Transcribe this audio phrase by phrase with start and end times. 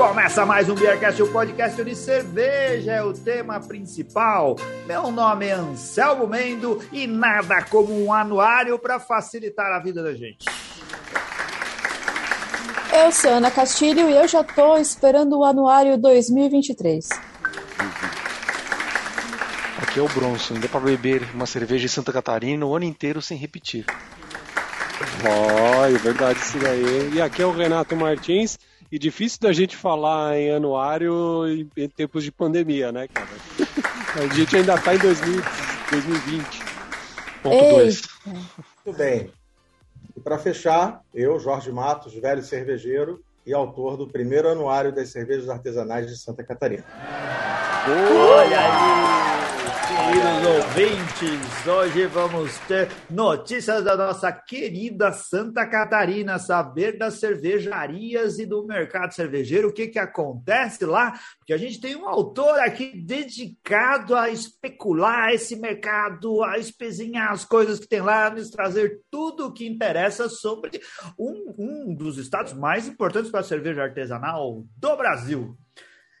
[0.00, 4.56] Começa mais um Beercast, o podcast de cerveja é o tema principal.
[4.86, 10.14] Meu nome é Anselmo Mendo e nada como um anuário para facilitar a vida da
[10.14, 10.46] gente.
[12.94, 17.06] Eu sou Ana Castilho e eu já estou esperando o anuário 2023.
[19.82, 23.20] Aqui é o Bronson, ainda para beber uma cerveja em Santa Catarina o ano inteiro
[23.20, 23.84] sem repetir.
[25.26, 27.12] Ó, oh, é verdade isso daí.
[27.12, 28.58] E aqui é o Renato Martins
[28.90, 33.28] e difícil da gente falar em anuário em, tempos de pandemia, né, cara?
[34.14, 35.42] A gente ainda está em 2000,
[35.90, 36.62] 2020.
[37.42, 38.02] Ponto 2.
[38.26, 39.32] Muito bem.
[40.16, 45.48] E para fechar, eu, Jorge Matos, velho cervejeiro e autor do primeiro anuário das cervejas
[45.48, 46.84] artesanais de Santa Catarina.
[47.86, 49.69] Olha aí!
[50.06, 51.66] Queridos ouvintes.
[51.66, 59.12] Hoje vamos ter notícias da nossa querida Santa Catarina, saber das cervejarias e do mercado
[59.12, 64.30] cervejeiro, o que, que acontece lá, porque a gente tem um autor aqui dedicado a
[64.30, 69.66] especular esse mercado, a espezinhar as coisas que tem lá, nos trazer tudo o que
[69.66, 70.80] interessa sobre
[71.18, 75.56] um, um dos estados mais importantes para a cerveja artesanal do Brasil.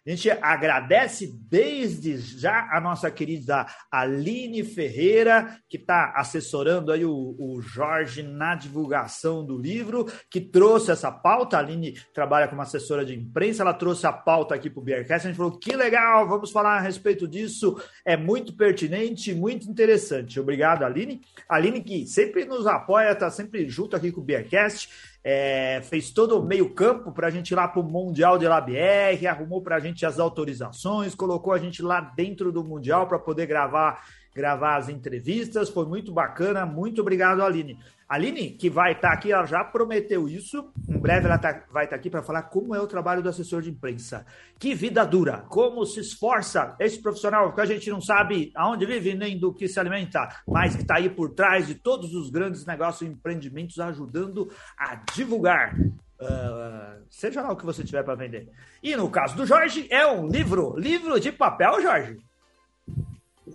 [0.06, 7.36] A gente agradece desde já a nossa querida Aline Ferreira, que está assessorando aí o,
[7.38, 11.56] o, Jorge na divulgação do livro, que trouxe essa pauta.
[11.56, 15.26] A Aline trabalha como assessora de imprensa, ela trouxe a pauta aqui para o Beercast.
[15.26, 17.78] A gente falou que legal, vamos falar a respeito disso.
[18.02, 20.40] É muito pertinente, muito interessante.
[20.40, 21.20] Obrigado, Aline.
[21.46, 24.88] Aline, que sempre nos apoia, está sempre junto aqui com o Beercast
[25.22, 29.26] é, fez todo o meio-campo para a gente ir lá para o Mundial de LABR,
[29.28, 33.46] arrumou para a gente as autorizações, colocou a gente lá dentro do Mundial para poder
[33.46, 34.02] gravar
[34.34, 35.68] gravar as entrevistas.
[35.68, 36.64] Foi muito bacana.
[36.64, 37.78] Muito obrigado, Aline.
[38.10, 40.72] Aline, que vai estar tá aqui, ela já prometeu isso.
[40.88, 43.28] Em breve ela tá, vai estar tá aqui para falar como é o trabalho do
[43.28, 44.26] assessor de imprensa.
[44.58, 49.14] Que vida dura, como se esforça esse profissional, que a gente não sabe aonde vive
[49.14, 52.66] nem do que se alimenta, mas que está aí por trás de todos os grandes
[52.66, 55.76] negócios e empreendimentos, ajudando a divulgar
[56.20, 58.50] Uh, seja lá o que você tiver para vender.
[58.82, 62.18] E no caso do Jorge, é um livro, livro de papel, Jorge.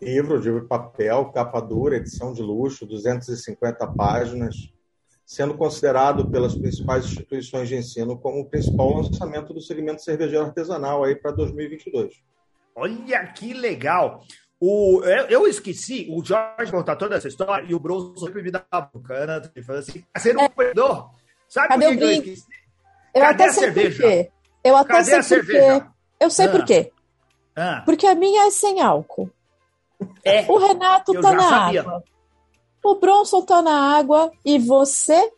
[0.01, 4.56] Livro de papel, capa dura, edição de luxo, 250 páginas,
[5.25, 11.03] sendo considerado pelas principais instituições de ensino como o principal lançamento do segmento cervejeiro artesanal
[11.03, 12.22] aí para 2022.
[12.75, 14.22] Olha que legal!
[14.59, 18.51] O, eu, eu, esqueci, o Jorge contar toda essa história e o Bruno sempre me
[18.51, 19.41] dá a boca, né?
[19.53, 20.50] Ele fala assim, ser um é.
[20.50, 21.11] perdedor.
[21.47, 22.45] Sabe Cadê por que, eu esqueci?
[23.13, 24.01] Eu Cadê até sei cerveja?
[24.03, 24.31] por quê.
[24.63, 25.85] Eu até Cadê sei por quê.
[26.19, 26.50] Eu sei ah.
[26.50, 26.91] por quê.
[27.55, 27.81] Ah.
[27.85, 29.29] Porque a minha é sem álcool.
[30.23, 31.81] É, o Renato tá na sabia.
[31.81, 32.03] água.
[32.83, 35.31] O Bronson tá na água e você?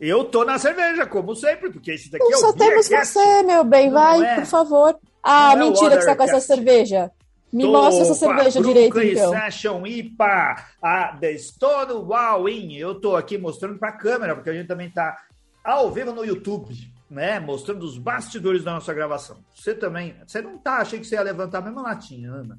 [0.00, 3.42] Eu tô na cerveja, como sempre, porque esse daqui então, é o Só temos você,
[3.42, 4.34] meu bem, não vai, é.
[4.36, 4.98] por favor.
[5.22, 7.10] Ah, não é mentira é que você tá com essa cerveja.
[7.52, 9.30] Me tô mostra essa cerveja direito, então.
[9.30, 12.74] Session IPA, a The Stone Wow In.
[12.74, 15.16] Eu tô aqui mostrando pra câmera, porque a gente também tá
[15.64, 16.74] ao vivo no YouTube,
[17.08, 17.40] né?
[17.40, 19.38] Mostrando os bastidores da nossa gravação.
[19.54, 22.58] Você também, você não tá, achei que você ia levantar a mesma latinha, Ana.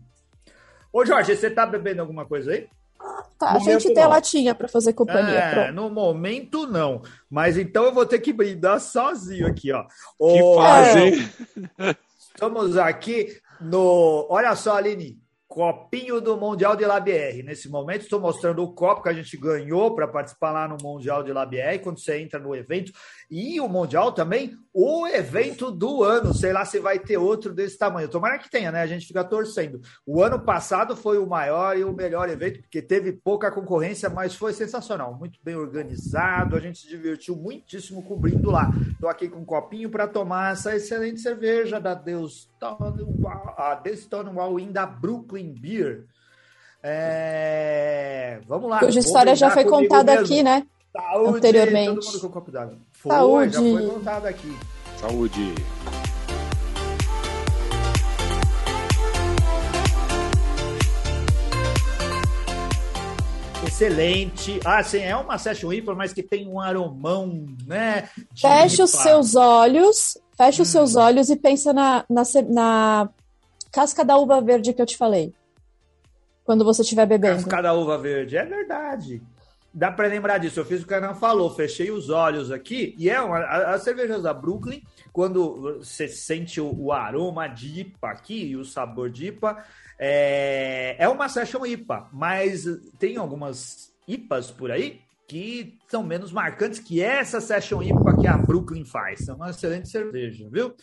[0.92, 2.68] Ô, Jorge, você tá bebendo alguma coisa aí?
[3.38, 5.40] Tá, a gente tem a latinha para fazer companhia.
[5.40, 7.04] É, no momento não.
[7.30, 9.84] Mas então eu vou ter que brindar sozinho aqui, ó.
[9.84, 11.96] Que fase, hein?
[12.34, 14.26] Estamos aqui no.
[14.30, 15.20] Olha só, Aline.
[15.58, 17.42] Copinho do Mundial de LABR.
[17.44, 21.24] Nesse momento, estou mostrando o copo que a gente ganhou para participar lá no Mundial
[21.24, 21.80] de LABR.
[21.82, 22.92] Quando você entra no evento,
[23.28, 26.32] e o Mundial também, o evento do ano.
[26.32, 28.08] Sei lá se vai ter outro desse tamanho.
[28.08, 28.82] Tomara que tenha, né?
[28.82, 29.82] A gente fica torcendo.
[30.06, 34.36] O ano passado foi o maior e o melhor evento, porque teve pouca concorrência, mas
[34.36, 35.18] foi sensacional.
[35.18, 36.56] Muito bem organizado.
[36.56, 38.70] A gente se divertiu muitíssimo cobrindo lá.
[38.92, 44.60] Estou aqui com um copinho para tomar essa excelente cerveja da Deus a The Stonewall
[44.60, 46.06] In da Brooklyn Beer.
[46.82, 48.40] É...
[48.48, 48.84] Vamos lá.
[48.84, 50.66] Hoje a história já foi contada aqui, né?
[50.92, 51.96] Saúde, anteriormente.
[51.96, 52.78] Todo mundo com um copo d'água.
[52.92, 53.54] Foi, Saúde.
[53.54, 54.58] já foi contado aqui.
[54.98, 55.56] Saúde.
[63.78, 64.60] Excelente.
[64.66, 68.10] Ah, sim, é uma Session IPA, mas que tem um aromão, né?
[68.36, 70.64] Feche os seus olhos, feche hum.
[70.64, 73.10] os seus olhos e pensa na, na, na
[73.72, 75.32] casca da uva verde que eu te falei.
[76.44, 77.36] Quando você estiver bebendo.
[77.36, 79.22] Casca da uva verde, é verdade
[79.78, 80.60] dá para lembrar disso.
[80.60, 82.96] Eu fiz o que o Canan falou, fechei os olhos aqui.
[82.98, 84.82] E é uma, as cervejas da Brooklyn,
[85.14, 89.64] quando você sente o, o, aroma de IPA aqui e o sabor de IPA,
[90.00, 92.66] é, é uma session IPA, mas
[93.00, 98.38] tem algumas IPAs por aí que são menos marcantes que essa session IPA que a
[98.38, 99.28] Brooklyn faz.
[99.28, 100.74] É uma excelente cerveja, viu?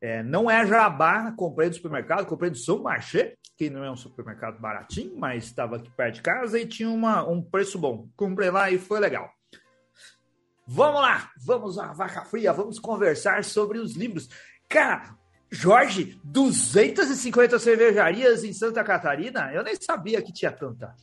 [0.00, 3.96] É, não é jabá, comprei do supermercado, comprei do São Marché, que não é um
[3.96, 8.08] supermercado baratinho, mas estava aqui perto de casa e tinha uma, um preço bom.
[8.16, 9.30] Comprei lá e foi legal.
[10.66, 14.30] Vamos lá, vamos à vaca fria, vamos conversar sobre os livros.
[14.66, 15.14] Cara,
[15.50, 19.50] Jorge, 250 cervejarias em Santa Catarina?
[19.52, 20.94] Eu nem sabia que tinha tanta.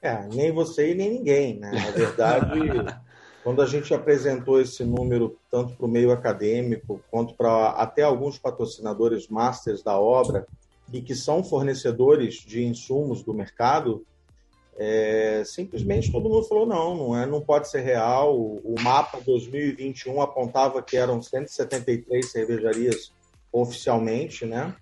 [0.00, 1.72] É, nem você e nem ninguém, né?
[1.72, 2.60] Na verdade,
[3.42, 8.38] quando a gente apresentou esse número tanto para o meio acadêmico quanto para até alguns
[8.38, 10.46] patrocinadores masters da obra
[10.92, 14.06] e que são fornecedores de insumos do mercado,
[14.78, 18.38] é, simplesmente todo mundo falou não, não é, não pode ser real.
[18.38, 23.12] O, o mapa 2021 apontava que eram 173 cervejarias
[23.52, 24.74] oficialmente, né?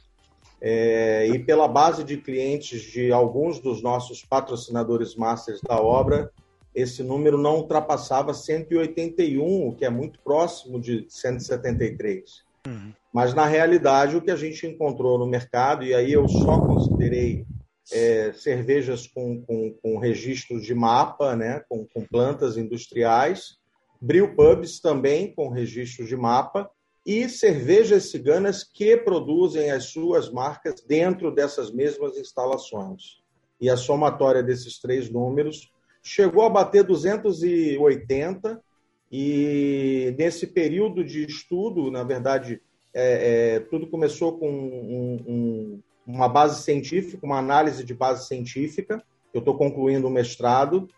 [0.61, 6.32] É, e pela base de clientes de alguns dos nossos patrocinadores masters da obra,
[6.75, 12.43] esse número não ultrapassava 181, o que é muito próximo de 173.
[12.67, 12.93] Uhum.
[13.12, 17.47] Mas, na realidade, o que a gente encontrou no mercado, e aí eu só considerei
[17.93, 23.56] é, cervejas com, com, com registro de mapa, né, com, com plantas industriais,
[24.00, 26.70] brew pubs também com registro de mapa,
[27.04, 33.18] e cervejas ciganas que produzem as suas marcas dentro dessas mesmas instalações.
[33.60, 35.72] E a somatória desses três números
[36.02, 38.62] chegou a bater 280,
[39.10, 42.60] e nesse período de estudo, na verdade,
[42.92, 49.02] é, é, tudo começou com um, um, uma base científica, uma análise de base científica.
[49.32, 50.88] Eu estou concluindo o mestrado.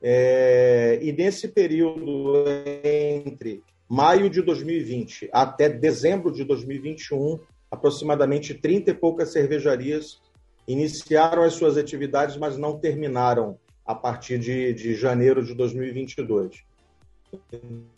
[0.00, 2.44] É, e nesse período
[2.84, 7.38] entre maio de 2020 até dezembro de 2021,
[7.70, 10.20] aproximadamente 30 e poucas cervejarias
[10.66, 16.62] iniciaram as suas atividades, mas não terminaram a partir de, de janeiro de 2022.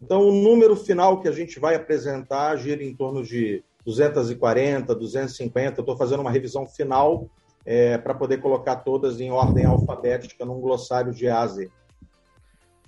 [0.01, 5.81] Então, o número final que a gente vai apresentar gira em torno de 240, 250.
[5.81, 7.29] Estou fazendo uma revisão final
[7.65, 11.71] é, para poder colocar todas em ordem alfabética num glossário de A a Z.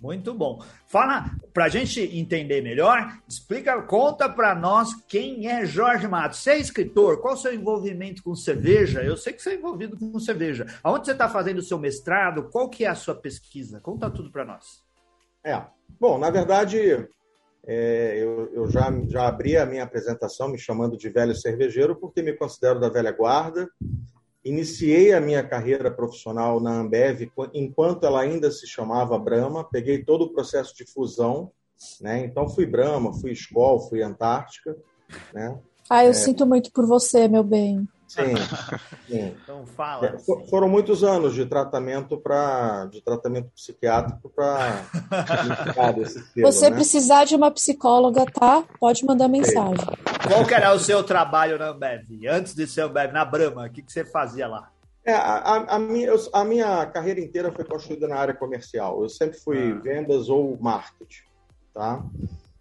[0.02, 0.60] Muito bom.
[0.84, 6.40] Fala, para a gente entender melhor, explica, conta para nós quem é Jorge Matos.
[6.40, 9.00] Você é escritor, qual o seu envolvimento com cerveja?
[9.00, 10.66] Eu sei que você é envolvido com cerveja.
[10.82, 12.48] Aonde você está fazendo o seu mestrado?
[12.50, 13.78] Qual que é a sua pesquisa?
[13.80, 14.82] Conta tudo para nós.
[15.44, 15.62] É,
[16.00, 17.06] bom, na verdade,
[17.64, 22.22] é, eu, eu já, já abri a minha apresentação me chamando de velho cervejeiro porque
[22.22, 23.70] me considero da velha guarda
[24.44, 29.62] Iniciei a minha carreira profissional na Ambev enquanto ela ainda se chamava Brahma.
[29.64, 31.52] Peguei todo o processo de fusão,
[32.00, 32.24] né?
[32.24, 34.76] Então fui Brahma, fui Skol, fui Antártica,
[35.32, 35.58] né?
[35.88, 36.14] Ah, eu é...
[36.14, 37.86] sinto muito por você, meu bem.
[38.12, 38.34] Sim,
[39.08, 39.34] sim.
[39.42, 40.06] Então fala.
[40.06, 40.18] É,
[40.50, 44.84] foram muitos anos de tratamento para de tratamento psiquiátrico para
[46.42, 46.76] Você né?
[46.76, 48.62] precisar de uma psicóloga, tá?
[48.78, 49.86] Pode mandar mensagem.
[50.28, 52.04] Qual que era o seu trabalho na Ambev?
[52.28, 54.70] Antes de ser Ambev, na Brahma, o que, que você fazia lá?
[55.04, 59.02] É, a, a, minha, a minha carreira inteira foi construída na área comercial.
[59.02, 59.74] Eu sempre fui ah.
[59.74, 61.24] vendas ou marketing,
[61.72, 62.04] tá?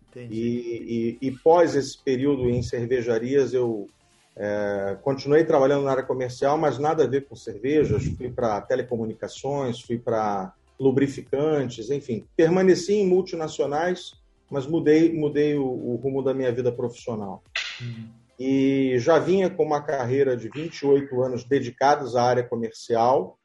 [0.10, 0.34] Entendi.
[0.34, 3.88] E, e, e pós esse período em cervejarias, eu
[4.44, 8.06] é, continuei trabalhando na área comercial, mas nada a ver com cervejas.
[8.18, 12.26] Fui para telecomunicações, fui para lubrificantes, enfim.
[12.36, 14.14] Permaneci em multinacionais,
[14.50, 17.44] mas mudei, mudei o, o rumo da minha vida profissional.
[17.80, 18.10] Uhum.
[18.40, 23.38] E já vinha com uma carreira de 28 anos dedicados à área comercial,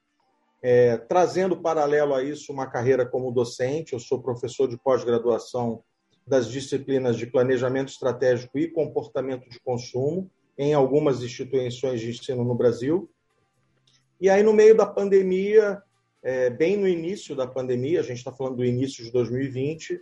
[0.63, 3.93] é, trazendo paralelo a isso uma carreira como docente.
[3.93, 5.83] Eu sou professor de pós-graduação
[6.27, 12.55] das disciplinas de planejamento estratégico e comportamento de consumo em algumas instituições de ensino no
[12.55, 13.09] Brasil.
[14.21, 15.83] E aí, no meio da pandemia,
[16.23, 20.01] é, bem no início da pandemia, a gente está falando do início de 2020,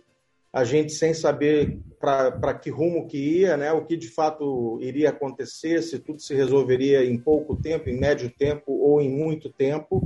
[0.51, 5.09] a gente sem saber para que rumo que ia, né, o que de fato iria
[5.09, 10.01] acontecer, se tudo se resolveria em pouco tempo, em médio tempo ou em muito tempo,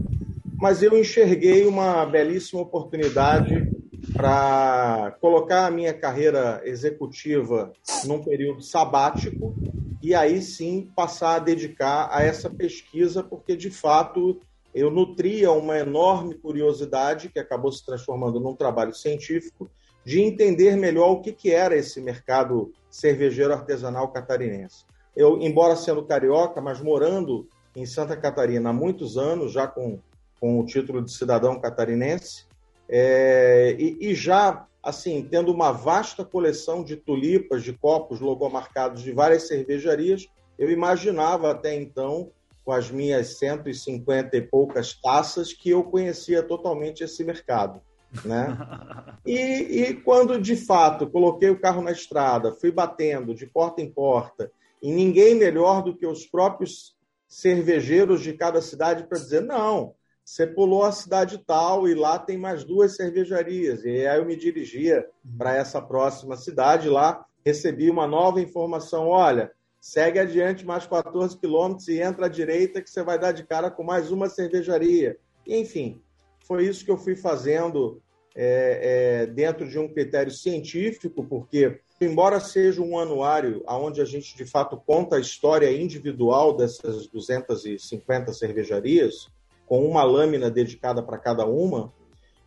[0.59, 3.71] mas eu enxerguei uma belíssima oportunidade
[4.11, 7.71] para colocar a minha carreira executiva
[8.05, 9.55] num período sabático
[10.01, 14.41] e aí sim passar a dedicar a essa pesquisa, porque de fato
[14.73, 19.69] eu nutria uma enorme curiosidade, que acabou se transformando num trabalho científico,
[20.05, 24.85] de entender melhor o que, que era esse mercado cervejeiro artesanal catarinense.
[25.15, 29.99] Eu, embora sendo carioca, mas morando em Santa Catarina há muitos anos, já com,
[30.39, 32.45] com o título de cidadão catarinense,
[32.89, 39.11] é, e, e, já assim tendo uma vasta coleção de tulipas, de copos logomarcados de
[39.11, 40.27] várias cervejarias,
[40.57, 42.31] eu imaginava até então,
[42.65, 47.81] com as minhas 150 e poucas taças, que eu conhecia totalmente esse mercado.
[48.25, 48.57] Né?
[49.25, 53.91] E, e quando de fato coloquei o carro na estrada, fui batendo de porta em
[53.91, 54.49] porta
[54.81, 56.95] E ninguém melhor do que os próprios
[57.27, 59.93] cervejeiros de cada cidade para dizer: não,
[60.29, 63.83] você pulou a cidade tal e lá tem mais duas cervejarias.
[63.83, 69.51] E aí eu me dirigia para essa próxima cidade lá, recebi uma nova informação: olha,
[69.81, 73.71] segue adiante mais 14 quilômetros e entra à direita que você vai dar de cara
[73.71, 75.17] com mais uma cervejaria.
[75.47, 75.99] Enfim,
[76.45, 77.99] foi isso que eu fui fazendo
[78.35, 84.37] é, é, dentro de um critério científico, porque, embora seja um anuário onde a gente
[84.37, 89.27] de fato conta a história individual dessas 250 cervejarias,
[89.69, 91.93] com uma lâmina dedicada para cada uma,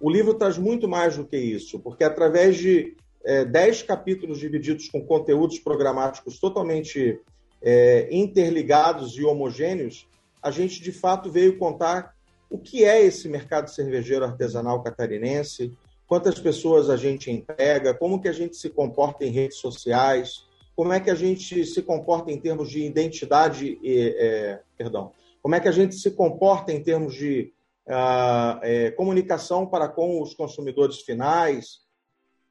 [0.00, 4.88] o livro traz muito mais do que isso, porque através de é, 10 capítulos divididos
[4.88, 7.20] com conteúdos programáticos totalmente
[7.62, 10.08] é, interligados e homogêneos,
[10.42, 12.12] a gente de fato veio contar
[12.50, 15.72] o que é esse mercado cervejeiro artesanal catarinense,
[16.08, 20.92] quantas pessoas a gente emprega, como que a gente se comporta em redes sociais, como
[20.92, 25.60] é que a gente se comporta em termos de identidade, e, é, perdão, como é
[25.60, 27.52] que a gente se comporta em termos de
[27.86, 31.80] uh, é, comunicação para com os consumidores finais,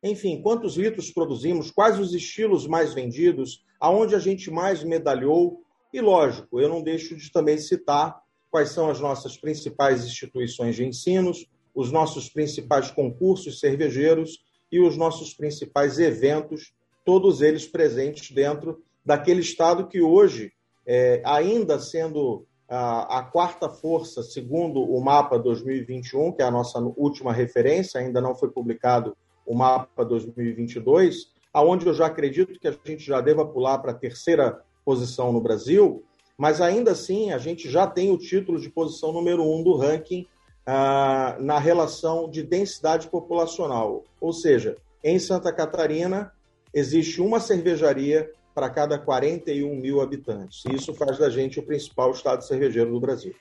[0.03, 6.01] enfim, quantos litros produzimos, quais os estilos mais vendidos, aonde a gente mais medalhou, e
[6.01, 11.31] lógico, eu não deixo de também citar quais são as nossas principais instituições de ensino,
[11.73, 16.73] os nossos principais concursos cervejeiros e os nossos principais eventos,
[17.05, 20.51] todos eles presentes dentro daquele estado que hoje,
[20.85, 27.33] é, ainda sendo a, quarta força, segundo o mapa 2021, que é a nossa última
[27.33, 33.05] referência, ainda não foi publicado o mapa 2022, aonde eu já acredito que a gente
[33.05, 36.01] já deva pular para a terceira posição no Brasil,
[36.37, 40.25] mas ainda assim a gente já tem o título de posição número um do ranking
[40.65, 44.05] ah, na relação de densidade populacional.
[44.21, 46.31] Ou seja, em Santa Catarina
[46.73, 50.63] existe uma cervejaria para cada 41 mil habitantes.
[50.71, 53.33] Isso faz da gente o principal estado cervejeiro do Brasil.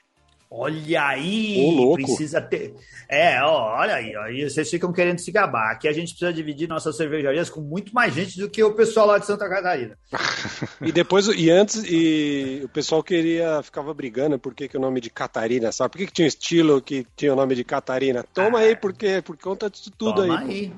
[0.53, 2.75] Olha aí, precisa ter.
[3.09, 5.71] É, ó, olha aí, aí vocês ficam querendo se gabar.
[5.71, 9.07] Aqui a gente precisa dividir nossas cervejarias com muito mais gente do que o pessoal
[9.07, 9.97] lá de Santa Catarina.
[10.83, 15.01] e depois, e antes, e o pessoal queria, ficava brigando por que, que o nome
[15.01, 15.93] de Catarina, sabe?
[15.93, 18.25] Por que, que tinha um estilo que tinha o nome de Catarina?
[18.35, 20.31] Toma ah, aí, porque por conta disso tudo aí.
[20.31, 20.73] aí.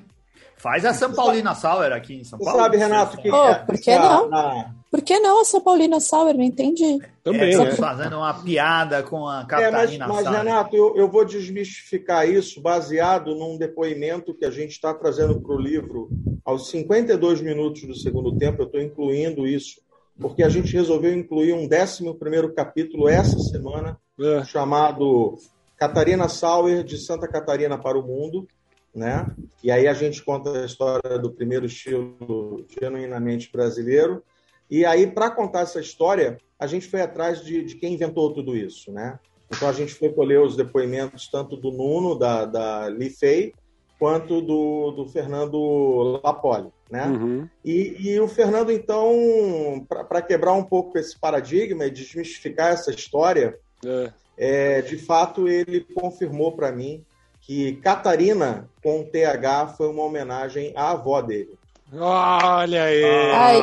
[0.62, 2.54] Faz a São Paulina Sauer aqui em São Paulo.
[2.54, 3.28] Você sabe, Renato, que.
[3.28, 4.28] Oh, por que não?
[4.28, 4.72] Na...
[4.92, 6.36] Por que não a São Paulina Sauer?
[6.36, 7.00] Não entendi.
[7.24, 7.72] Também, é, né?
[7.72, 12.60] fazendo uma piada com a Catarina é, mas, mas Renato, eu, eu vou desmistificar isso
[12.60, 16.08] baseado num depoimento que a gente está trazendo para o livro
[16.44, 18.62] aos 52 minutos do segundo tempo.
[18.62, 19.80] Eu estou incluindo isso,
[20.20, 24.44] porque a gente resolveu incluir um 11 capítulo essa semana, é.
[24.44, 25.36] chamado
[25.76, 28.46] Catarina Sauer, de Santa Catarina para o Mundo
[28.94, 29.26] né?
[29.62, 34.22] E aí a gente conta a história do primeiro estilo genuinamente brasileiro.
[34.70, 38.56] E aí, para contar essa história, a gente foi atrás de, de, quem inventou tudo
[38.56, 39.18] isso, né?
[39.50, 43.52] Então a gente foi colher os depoimentos tanto do Nuno, da, da Lifei,
[43.98, 47.06] quanto do, do Fernando Lapoli, né?
[47.06, 47.48] Uhum.
[47.64, 53.58] E, e, o Fernando, então, para quebrar um pouco esse paradigma e desmistificar essa história,
[53.84, 54.12] é.
[54.36, 57.04] É, de fato ele confirmou para mim
[57.42, 61.58] que Catarina com TH foi uma homenagem à avó dele.
[61.92, 63.04] Olha aí!
[63.04, 63.60] Ai,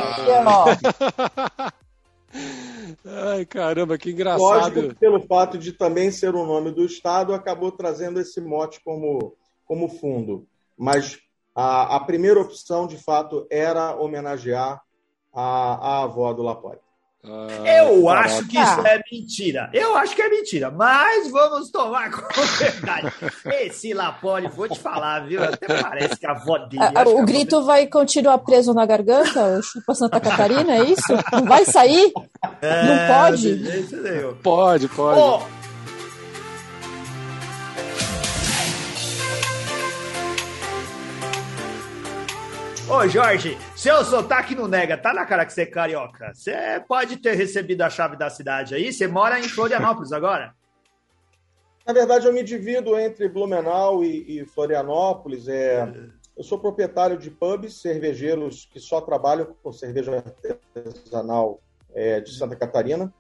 [3.06, 4.76] Ai, caramba, que engraçado.
[4.82, 9.36] Lógico, pelo fato de também ser o nome do estado, acabou trazendo esse mote como,
[9.66, 10.46] como fundo.
[10.78, 11.18] Mas
[11.56, 14.82] a, a primeira opção, de fato, era homenagear
[15.34, 16.84] a, a avó do Laporte.
[17.22, 19.70] Ah, eu acho que isso é mentira.
[19.74, 23.12] Eu acho que é mentira, mas vamos tomar como verdade.
[23.46, 25.44] Esse Lapoli, vou te falar, viu?
[25.44, 26.84] Até parece que a avó dele.
[26.96, 27.66] Ah, o grito avó...
[27.66, 29.58] vai continuar preso na garganta?
[29.58, 31.14] O chupa Santa Catarina, é isso?
[31.34, 32.14] Não vai sair?
[32.62, 33.60] É, Não pode?
[34.42, 35.20] Pode, pode.
[35.20, 35.60] Oh,
[42.92, 46.34] Ô, Jorge, seu sotaque não nega, tá na cara que você é carioca.
[46.34, 50.54] Você pode ter recebido a chave da cidade aí, você mora em Florianópolis agora?
[51.88, 55.48] Na verdade, eu me divido entre Blumenau e, e Florianópolis.
[55.48, 55.90] É,
[56.36, 60.26] eu sou proprietário de pubs, cervejeiros que só trabalham com cerveja
[60.76, 61.62] artesanal
[61.96, 63.14] é, de Santa Catarina.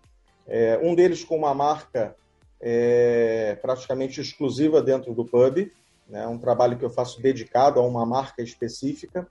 [0.46, 2.14] É, um deles com uma marca
[2.60, 5.58] é, praticamente exclusiva dentro do pub.
[5.58, 5.72] É
[6.12, 9.26] né, um trabalho que eu faço dedicado a uma marca específica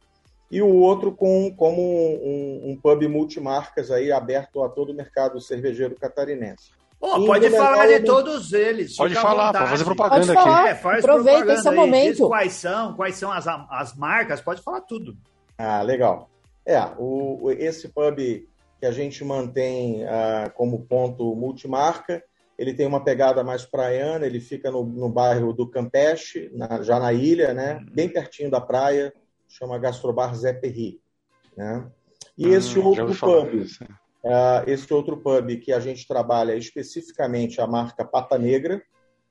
[0.50, 5.40] e o outro com, como um, um, pub multimarcas aí aberto a todo o mercado
[5.40, 6.70] cervejeiro catarinense.
[7.00, 8.96] Oh, pode falar de todos eles.
[8.96, 10.60] Pode falar, pode fazer propaganda pode falar.
[10.60, 10.68] aqui.
[10.70, 12.26] É, faz Aproveita esse momento.
[12.26, 15.16] quais são, quais são as, as marcas, pode falar tudo.
[15.56, 16.28] Ah, legal.
[16.66, 18.18] É, o, esse pub
[18.80, 22.22] que a gente mantém uh, como ponto multimarca.
[22.56, 26.98] Ele tem uma pegada mais praiana, ele fica no, no bairro do Campeche, na, já
[26.98, 27.84] na ilha, né?
[27.92, 29.12] bem pertinho da praia,
[29.48, 31.00] chama Gastrobar Zé Perri.
[31.56, 31.90] Né?
[32.36, 33.66] E hum, esse outro pub,
[34.24, 38.80] uh, esse outro pub que a gente trabalha especificamente a marca Pata Negra,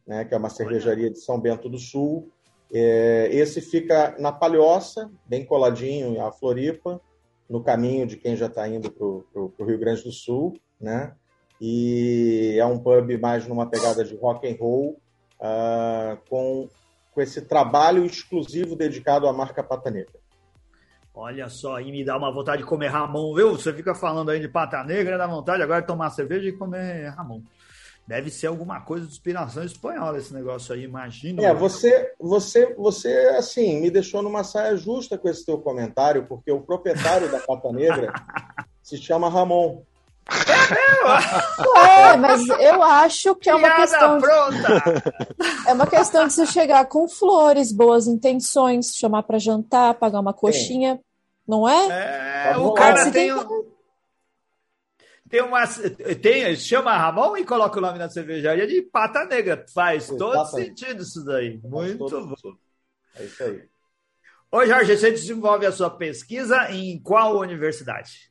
[0.05, 0.25] né?
[0.25, 2.29] que é uma cervejaria de São Bento do Sul.
[2.73, 6.99] É, esse fica na Palhoça, bem coladinho à Floripa,
[7.49, 11.15] no caminho de quem já está indo para o Rio Grande do Sul, né?
[11.59, 14.99] E é um pub mais numa pegada de rock and roll,
[15.39, 16.69] uh, com,
[17.17, 20.19] com esse trabalho exclusivo dedicado à marca Pata Negra.
[21.15, 23.53] Olha só, e me dá uma vontade de comer Ramon, viu?
[23.53, 27.09] Você fica falando aí de Pata Negra, dá vontade agora de tomar cerveja e comer
[27.09, 27.41] Ramon.
[28.05, 31.43] Deve ser alguma coisa de inspiração espanhola esse negócio aí, imagina.
[31.43, 36.51] É, você, você, você, assim, me deixou numa saia justa com esse teu comentário, porque
[36.51, 38.13] o proprietário da Pata Negra
[38.83, 39.81] se chama Ramon.
[41.75, 44.19] É, mas eu acho que é uma Piada questão.
[44.19, 45.03] Pronta.
[45.67, 50.33] É uma questão de você chegar com flores, boas intenções, chamar para jantar, pagar uma
[50.33, 51.01] coxinha, Sim.
[51.47, 52.51] não é?
[52.51, 53.31] É, o cara tem,
[55.29, 55.67] tem uma.
[56.21, 59.65] Tem, chama Ramon e coloca o nome na cervejaria de pata negra.
[59.73, 61.59] Faz todo sentido isso daí.
[61.63, 62.35] Muito bom.
[63.15, 63.63] É isso aí.
[64.49, 68.26] Ô, Jorge, você desenvolve a sua pesquisa em qual universidade?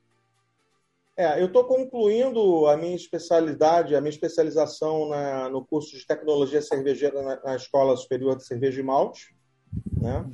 [1.17, 6.61] É, eu estou concluindo a minha especialidade, a minha especialização na, no curso de tecnologia
[6.61, 9.35] cervejeira na, na, Escola Superior de Cerveja e Malte,
[9.99, 10.27] né?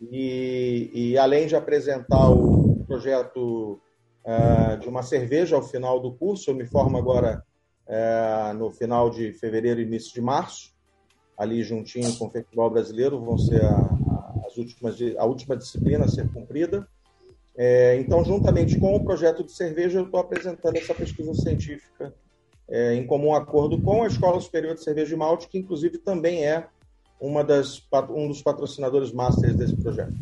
[0.00, 3.80] E, e além de apresentar o projeto
[4.24, 6.50] uh, de uma cerveja ao final do curso.
[6.50, 7.42] Eu me formo agora
[7.86, 10.72] uh, no final de fevereiro e início de março,
[11.36, 16.04] ali juntinho com o Festival Brasileiro, vão ser a, a, as últimas, a última disciplina
[16.04, 16.86] a ser cumprida.
[17.56, 22.14] É, então, juntamente com o projeto de cerveja, eu estou apresentando essa pesquisa científica
[22.68, 26.44] é, em comum acordo com a Escola Superior de Cerveja e Malte, que inclusive também
[26.44, 26.66] é
[27.20, 30.14] uma das, um dos patrocinadores masters desse projeto.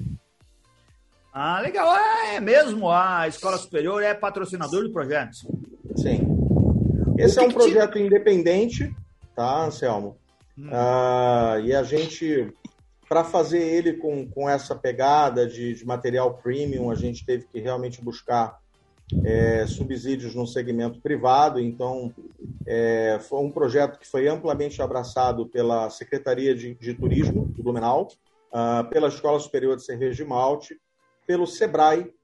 [1.33, 1.89] Ah, legal.
[1.89, 2.91] Ah, é mesmo.
[2.91, 5.37] A Escola Superior é patrocinador do projeto.
[5.97, 6.21] Sim.
[7.17, 8.01] Esse é um projeto te...
[8.01, 8.95] independente,
[9.35, 10.17] tá, Anselmo?
[10.59, 10.69] Hum.
[10.73, 12.53] Ah, e a gente,
[13.11, 17.59] para fazer ele com, com essa pegada de, de, material premium, a gente teve que
[17.59, 18.61] realmente buscar
[19.25, 21.59] é, subsídios no segmento privado.
[21.59, 22.15] Então,
[22.65, 28.07] é, foi um projeto que foi amplamente abraçado pela Secretaria de, de Turismo do Blumenau,
[28.53, 30.81] ah, pela Escola Superior de Cerveja de Malte,
[31.27, 32.15] pelo SEBRAE,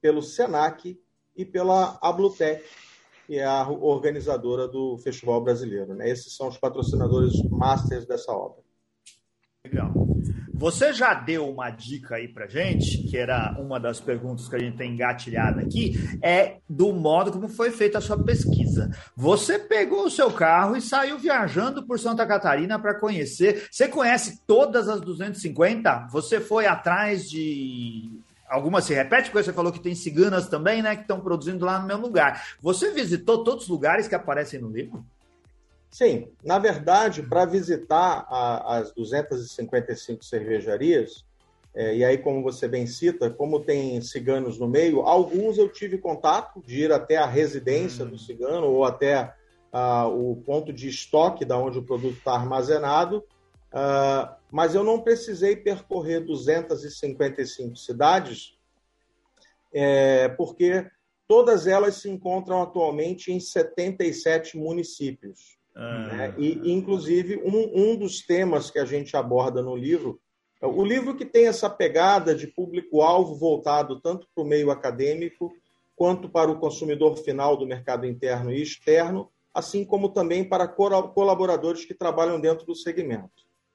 [0.00, 0.98] pelo SENAC
[1.36, 2.64] e pela Ablutec,
[3.28, 5.94] que é a organizadora do Festival Brasileiro.
[5.94, 6.10] Né?
[6.10, 8.58] Esses são os patrocinadores masters dessa obra.
[9.64, 9.92] Legal.
[10.62, 14.60] Você já deu uma dica aí pra gente, que era uma das perguntas que a
[14.60, 18.88] gente tem engatilhada aqui, é do modo como foi feita a sua pesquisa.
[19.16, 23.66] Você pegou o seu carro e saiu viajando por Santa Catarina para conhecer.
[23.72, 26.06] Você conhece todas as 250?
[26.12, 30.94] Você foi atrás de algumas se repete, porque você falou que tem ciganas também, né,
[30.94, 32.40] que estão produzindo lá no meu lugar.
[32.60, 35.04] Você visitou todos os lugares que aparecem no livro?
[35.92, 41.24] Sim, na verdade, para visitar a, as 255 cervejarias,
[41.74, 45.98] é, e aí, como você bem cita, como tem ciganos no meio, alguns eu tive
[45.98, 48.10] contato de ir até a residência hum.
[48.10, 49.32] do cigano ou até
[49.72, 53.24] uh, o ponto de estoque da onde o produto está armazenado,
[53.72, 58.58] Uh, mas eu não precisei percorrer 255 cidades,
[59.72, 60.86] é, porque
[61.26, 65.56] todas elas se encontram atualmente em 77 municípios.
[65.74, 66.06] Ah.
[66.06, 66.34] Né?
[66.38, 70.20] E, inclusive, um, um dos temas que a gente aborda no livro,
[70.60, 75.52] o livro que tem essa pegada de público-alvo voltado tanto para o meio acadêmico
[75.96, 81.84] quanto para o consumidor final do mercado interno e externo, assim como também para colaboradores
[81.84, 83.30] que trabalham dentro do segmento.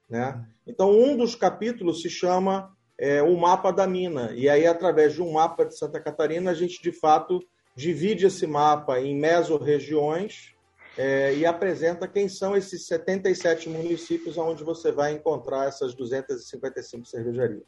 [0.10, 0.46] Né?
[0.66, 4.32] Então, um dos capítulos se chama é, O Mapa da Mina.
[4.34, 7.40] E aí, através de um mapa de Santa Catarina, a gente, de fato,
[7.76, 10.56] divide esse mapa em mesorregiões
[10.98, 17.62] é, e apresenta quem são esses 77 municípios onde você vai encontrar essas 255 cervejarias.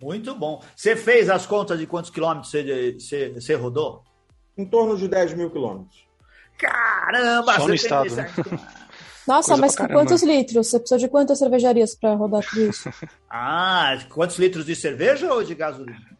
[0.00, 0.62] Muito bom.
[0.76, 4.02] Você fez as contas de quantos quilômetros você, você, você rodou?
[4.56, 6.06] Em torno de 10 mil quilômetros.
[6.58, 7.54] Caramba!
[7.54, 8.14] Só no estado.
[8.14, 8.30] Né?
[9.26, 10.68] Nossa, mas com quantos litros?
[10.68, 12.90] Você precisa de quantas cervejarias para rodar tudo isso?
[13.28, 16.14] ah, quantos litros de cerveja ou de gasolina?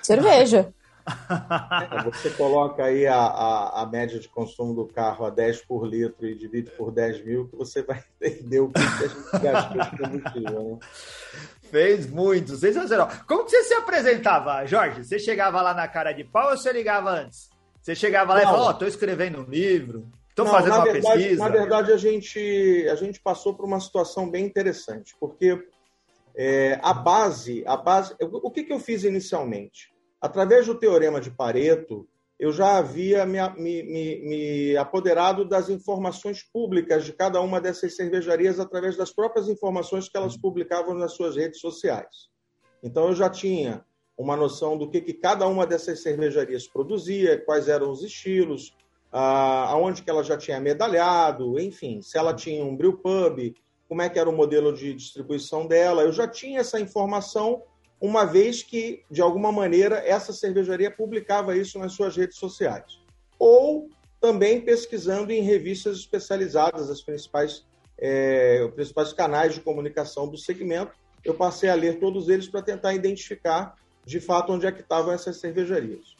[0.00, 0.72] Cerveja.
[2.04, 6.26] Você coloca aí a, a, a, média de consumo do carro a 10 por litro
[6.26, 9.90] e divide por 10 mil, que você vai entender o que a gente gastou de
[9.96, 10.78] combustível, né?
[11.70, 13.08] Fez muito, sensacional.
[13.26, 15.04] Como que você se apresentava, Jorge?
[15.04, 17.50] Você chegava lá na cara de pau ou você ligava antes?
[17.80, 18.42] Você chegava lá Não.
[18.42, 21.42] e falava, ó, oh, tô escrevendo um livro, tô Não, fazendo uma verdade, pesquisa.
[21.42, 25.66] Na verdade, a gente, a gente passou por uma situação bem interessante, porque
[26.34, 29.91] é, a base, a base, o que, que eu fiz inicialmente?
[30.22, 32.08] Através do teorema de Pareto,
[32.38, 38.60] eu já havia me, me, me, apoderado das informações públicas de cada uma dessas cervejarias
[38.60, 42.28] através das próprias informações que elas publicavam nas suas redes sociais.
[42.84, 43.84] Então, eu já tinha
[44.16, 48.76] uma noção do que, que cada uma dessas cervejarias produzia, quais eram os estilos,
[49.10, 53.54] aonde que ela já tinha medalhado, enfim, se ela tinha um brew pub,
[53.88, 56.02] como é que era o modelo de distribuição dela.
[56.02, 57.62] Eu já tinha essa informação
[58.02, 62.98] uma vez que, de alguma maneira, essa cervejaria publicava isso nas suas redes sociais.
[63.38, 63.88] Ou
[64.20, 67.64] também pesquisando em revistas especializadas, as principais,
[67.96, 70.90] é, os principais canais de comunicação do segmento.
[71.24, 75.12] Eu passei a ler todos eles para tentar identificar, de fato, onde é que estavam
[75.12, 76.16] essas cervejarias.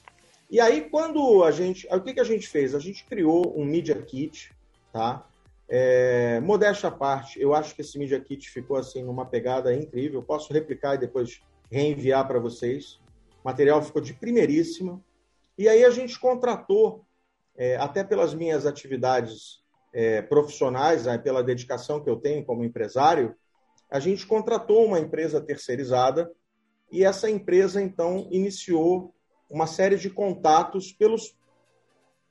[0.49, 1.89] E aí, quando a gente.
[1.91, 2.77] O que, que a gente fez?
[2.77, 4.53] A gente criou um Media Kit,
[4.93, 5.27] tá?
[5.69, 10.23] É, modéstia à parte, eu acho que esse Media Kit ficou assim numa pegada incrível.
[10.23, 11.41] Posso replicar e depois
[11.73, 13.01] reenviar para vocês.
[13.43, 15.03] O material ficou de primeiríssima.
[15.57, 17.07] E aí a gente contratou,
[17.57, 23.35] é, até pelas minhas atividades é, profissionais, né, pela dedicação que eu tenho como empresário,
[23.91, 26.31] a gente contratou uma empresa terceirizada
[26.91, 29.15] e essa empresa então iniciou
[29.51, 31.35] uma série de contatos pelos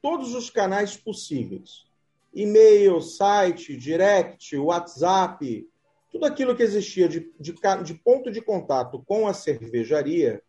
[0.02, 1.86] todos os canais possíveis.
[2.34, 5.68] E-mail, site, direct, WhatsApp,
[6.12, 10.42] tudo aquilo que existia de, de, de ponto de contato com a cervejaria,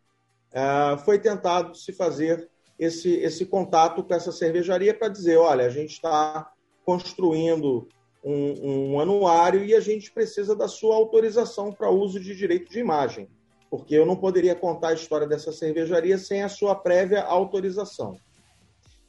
[0.51, 5.69] uh, foi tentado se fazer esse, esse contato com essa cervejaria para dizer: olha, a
[5.69, 6.51] gente está
[6.85, 7.87] construindo
[8.23, 12.79] um, um, anuário e a gente precisa da sua autorização para uso de direito de
[12.79, 13.29] imagem,
[13.69, 18.17] porque eu não poderia contar a história dessa cervejaria sem a sua prévia autorização.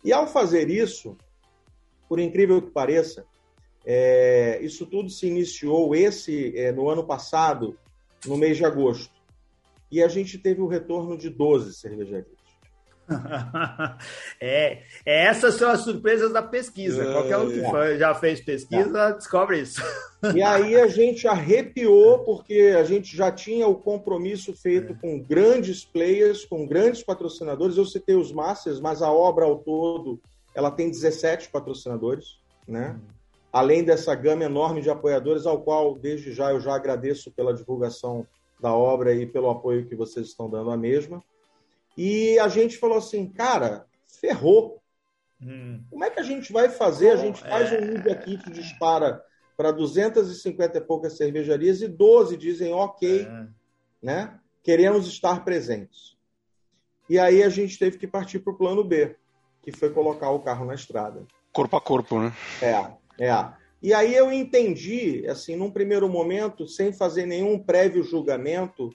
[0.05, 1.17] E ao fazer isso,
[2.09, 3.25] por incrível que pareça,
[3.85, 7.77] é, isso tudo se iniciou esse é, no ano passado,
[8.27, 9.13] no mês de agosto.
[9.91, 12.45] E a gente teve o retorno de 12 cervejarias.
[14.41, 17.13] é, essas são as surpresas da pesquisa.
[17.13, 17.71] Qualquer um que é.
[17.71, 19.11] foi, já fez pesquisa tá.
[19.11, 19.83] descobre isso.
[20.35, 24.97] E aí a gente arrepiou, porque a gente já tinha o compromisso feito é.
[24.97, 27.77] com grandes players, com grandes patrocinadores.
[27.77, 30.19] Eu citei os Masters, mas a obra ao todo
[30.55, 32.97] ela tem 17 patrocinadores, né?
[32.97, 33.14] Hum
[33.55, 38.27] além dessa gama enorme de apoiadores, ao qual, desde já, eu já agradeço pela divulgação
[38.61, 41.23] da obra e pelo apoio que vocês estão dando à mesma.
[41.97, 43.87] E a gente falou assim, cara,
[44.21, 44.83] ferrou.
[45.41, 45.85] Hum.
[45.89, 47.11] Como é que a gente vai fazer?
[47.11, 47.79] a gente faz é...
[47.79, 49.23] um Media Kit dispara
[49.57, 53.47] para 250 e poucas cervejarias e 12 dizem ok, é...
[54.03, 54.41] né?
[54.65, 56.17] Queremos estar presentes.
[57.09, 59.15] E aí a gente teve que partir para o plano B,
[59.63, 61.25] que foi colocar o carro na estrada.
[61.53, 62.33] Corpo a corpo, né?
[62.61, 63.04] É.
[63.19, 63.31] É.
[63.83, 68.91] E aí eu entendi, assim, num primeiro momento, sem fazer nenhum prévio julgamento,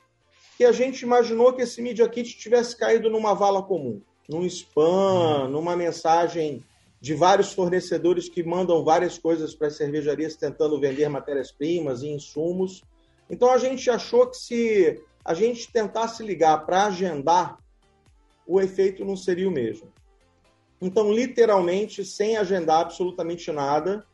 [0.57, 5.43] que a gente imaginou que esse Media Kit tivesse caído numa vala comum, num spam,
[5.43, 5.47] uhum.
[5.49, 6.63] numa mensagem
[6.99, 12.83] de vários fornecedores que mandam várias coisas para as cervejarias tentando vender matérias-primas e insumos.
[13.29, 17.57] Então a gente achou que se a gente tentasse ligar para agendar,
[18.45, 19.87] o efeito não seria o mesmo.
[20.81, 24.05] Então, literalmente, sem agendar absolutamente nada,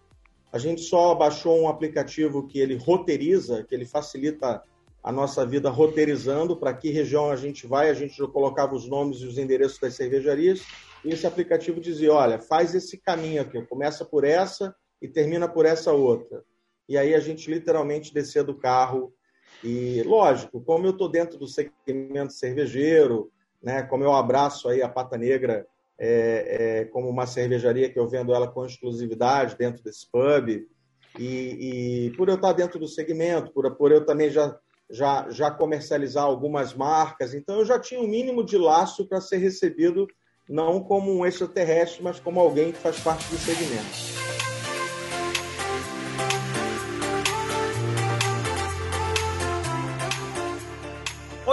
[0.56, 4.64] a gente só baixou um aplicativo que ele roteiriza, que ele facilita
[5.04, 7.90] a nossa vida roteirizando para que região a gente vai.
[7.90, 10.62] A gente já colocava os nomes e os endereços das cervejarias.
[11.04, 15.66] E esse aplicativo dizia: olha, faz esse caminho aqui, começa por essa e termina por
[15.66, 16.42] essa outra.
[16.88, 19.14] E aí a gente literalmente descia do carro.
[19.62, 23.30] E, lógico, como eu estou dentro do segmento cervejeiro,
[23.62, 28.08] né, como eu abraço aí a Pata Negra é, é, como uma cervejaria que eu
[28.08, 30.66] vendo ela com exclusividade dentro desse pub.
[31.18, 34.58] E, e por eu estar dentro do segmento, por, por eu também já,
[34.90, 39.38] já, já comercializar algumas marcas, então eu já tinha um mínimo de laço para ser
[39.38, 40.08] recebido
[40.48, 44.45] não como um extraterrestre, mas como alguém que faz parte do segmento.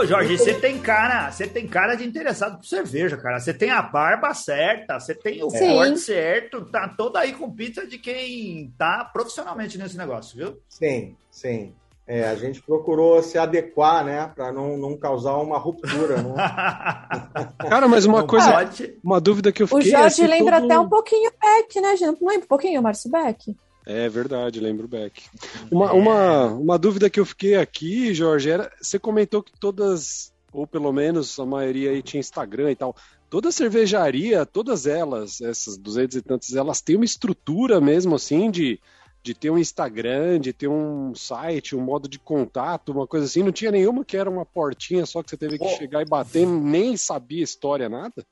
[0.02, 3.38] Ô, Jorge, você tem cara, você tem cara de interessado por cerveja, cara.
[3.38, 5.76] Você tem a barba certa, você tem o Sim.
[5.76, 10.58] corte certo, tá todo aí com pizza de quem tá profissionalmente nesse negócio, viu?
[10.68, 11.72] Sim, sim.
[12.04, 16.20] É, a gente procurou se adequar, né, para não, não causar uma ruptura.
[16.20, 16.34] Não...
[17.70, 18.98] Cara, mas uma não coisa, pode.
[19.04, 19.86] uma dúvida que eu fiquei.
[19.86, 20.64] O Jorge lembra todo...
[20.64, 22.20] até um pouquinho Beck, né, gente?
[22.20, 23.56] Não lembra um pouquinho o Márcio Beck?
[23.84, 25.24] É verdade, lembro o Beck.
[25.70, 28.70] Uma, uma, uma dúvida que eu fiquei aqui, Jorge, era.
[28.80, 32.94] Você comentou que todas, ou pelo menos a maioria aí tinha Instagram e tal.
[33.28, 38.78] Toda cervejaria, todas elas, essas duzentas e tantas, elas têm uma estrutura mesmo assim de,
[39.22, 43.42] de ter um Instagram, de ter um site, um modo de contato, uma coisa assim.
[43.42, 45.76] Não tinha nenhuma que era uma portinha só que você teve que oh.
[45.76, 48.24] chegar e bater, nem sabia história, nada?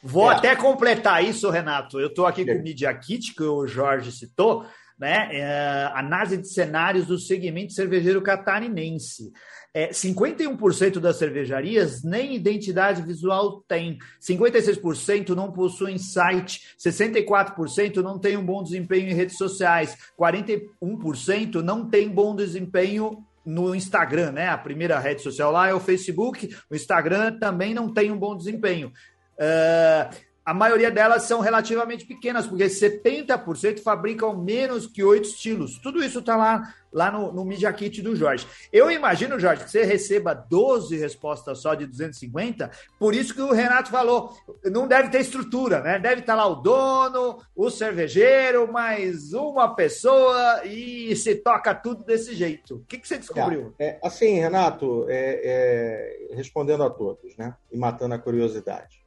[0.00, 0.34] Vou é.
[0.34, 1.98] até completar isso, Renato.
[1.98, 4.66] Eu estou aqui com o Media Kit, que o Jorge citou
[4.98, 5.28] né?
[5.32, 9.32] É, análise de cenários do segmento cervejeiro catarinense.
[9.76, 18.36] É, 51% das cervejarias nem identidade visual tem, 56% não possuem site, 64% não tem
[18.36, 24.48] um bom desempenho em redes sociais, 41% não tem bom desempenho no Instagram, né?
[24.48, 28.36] A primeira rede social lá é o Facebook, o Instagram também não tem um bom
[28.36, 28.92] desempenho.
[29.36, 35.78] Uh, a maioria delas são relativamente pequenas, porque 70% fabricam menos que oito estilos.
[35.78, 38.46] Tudo isso está lá, lá no, no Media Kit do Jorge.
[38.70, 43.52] Eu imagino, Jorge, que você receba 12 respostas só de 250, por isso que o
[43.52, 45.98] Renato falou, não deve ter estrutura, né?
[45.98, 52.04] Deve estar tá lá o dono, o cervejeiro, mais uma pessoa e se toca tudo
[52.04, 52.76] desse jeito.
[52.76, 53.74] O que, que você descobriu?
[53.78, 57.54] É, é, assim, Renato, é, é, respondendo a todos, né?
[57.72, 59.03] E matando a curiosidade.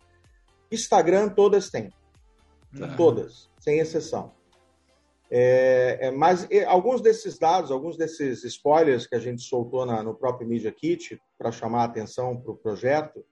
[0.71, 1.91] Instagram todas têm.
[2.77, 2.95] Uhum.
[2.95, 4.36] Todas, sem exceção.
[5.30, 10.01] É, é, mas é, alguns desses dados, alguns desses spoilers que a gente soltou na,
[10.01, 13.25] no próprio Media Kit para chamar a atenção para o projeto,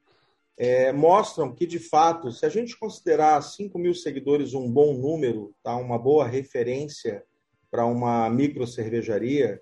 [0.57, 5.53] é, mostram que, de fato, se a gente considerar 5 mil seguidores um bom número,
[5.63, 7.23] tá, uma boa referência
[7.69, 9.61] para uma micro cervejaria,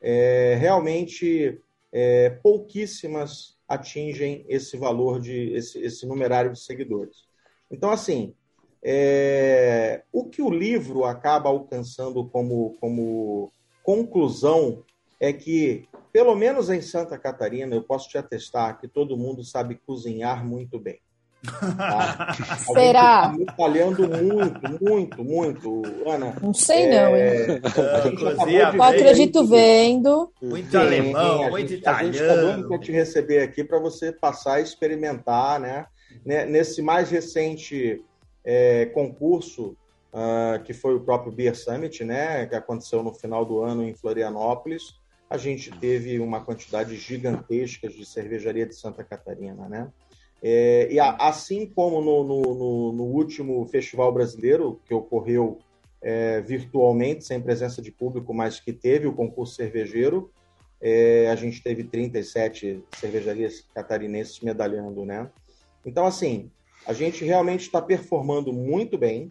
[0.00, 1.60] é, realmente
[1.92, 7.24] é, pouquíssimas atingem esse valor de esse, esse numerário de seguidores.
[7.70, 8.34] Então, assim,
[8.82, 13.52] é, o que o livro acaba alcançando como, como
[13.82, 14.82] conclusão
[15.20, 19.76] é que, pelo menos em Santa Catarina, eu posso te atestar que todo mundo sabe
[19.86, 21.00] cozinhar muito bem.
[21.42, 22.32] Tá?
[22.72, 23.34] Será?
[23.46, 26.36] Tá falhando muito, muito, muito, Ana.
[26.40, 27.60] Não sei é, não, hein?
[28.74, 30.32] Eu acredito vendo.
[30.40, 32.08] Muito alemão, muito gente, italiano.
[32.08, 35.86] A gente está doido para te receber aqui para você passar e experimentar, né?
[36.24, 38.04] Nesse mais recente
[38.44, 39.76] é, concurso,
[40.12, 42.46] uh, que foi o próprio Beer Summit, né?
[42.46, 44.94] Que aconteceu no final do ano em Florianópolis,
[45.28, 49.88] a gente teve uma quantidade gigantesca de cervejaria de Santa Catarina, né?
[50.42, 55.60] É, e a, assim como no, no, no, último Festival Brasileiro, que ocorreu
[56.00, 60.32] é, virtualmente, sem presença de público, mas que teve o concurso cervejeiro,
[60.80, 65.30] é, a gente teve 37 cervejarias catarinenses medalhando, né?
[65.86, 66.50] Então, assim,
[66.84, 69.30] a gente realmente está performando muito bem,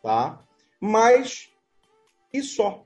[0.00, 0.40] tá?
[0.80, 1.50] Mas
[2.32, 2.84] e só?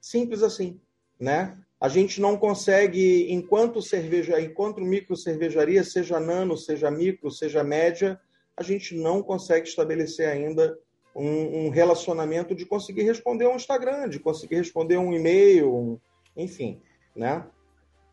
[0.00, 0.80] Simples assim,
[1.18, 1.58] né?
[1.80, 8.20] A gente não consegue, enquanto cerveja, enquanto micro cervejaria, seja nano, seja micro, seja média,
[8.54, 10.78] a gente não consegue estabelecer ainda
[11.16, 15.98] um, um relacionamento de conseguir responder um Instagram, de conseguir responder um e-mail, um,
[16.36, 16.82] enfim,
[17.16, 17.46] né?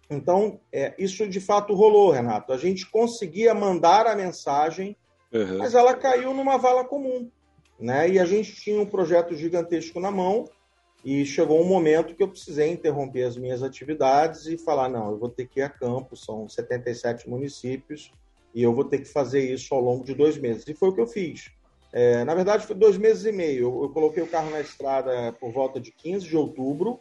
[0.09, 2.53] Então, é, isso de fato rolou, Renato.
[2.53, 4.95] A gente conseguia mandar a mensagem,
[5.33, 5.57] uhum.
[5.57, 7.29] mas ela caiu numa vala comum.
[7.77, 8.11] Né?
[8.11, 10.45] E a gente tinha um projeto gigantesco na mão,
[11.09, 15.17] e chegou um momento que eu precisei interromper as minhas atividades e falar: não, eu
[15.17, 18.11] vou ter que ir a campo, são 77 municípios,
[18.53, 20.67] e eu vou ter que fazer isso ao longo de dois meses.
[20.67, 21.49] E foi o que eu fiz.
[21.93, 23.61] É, na verdade, foi dois meses e meio.
[23.61, 26.99] Eu, eu, coloquei o carro na estrada por volta de 15 de outubro,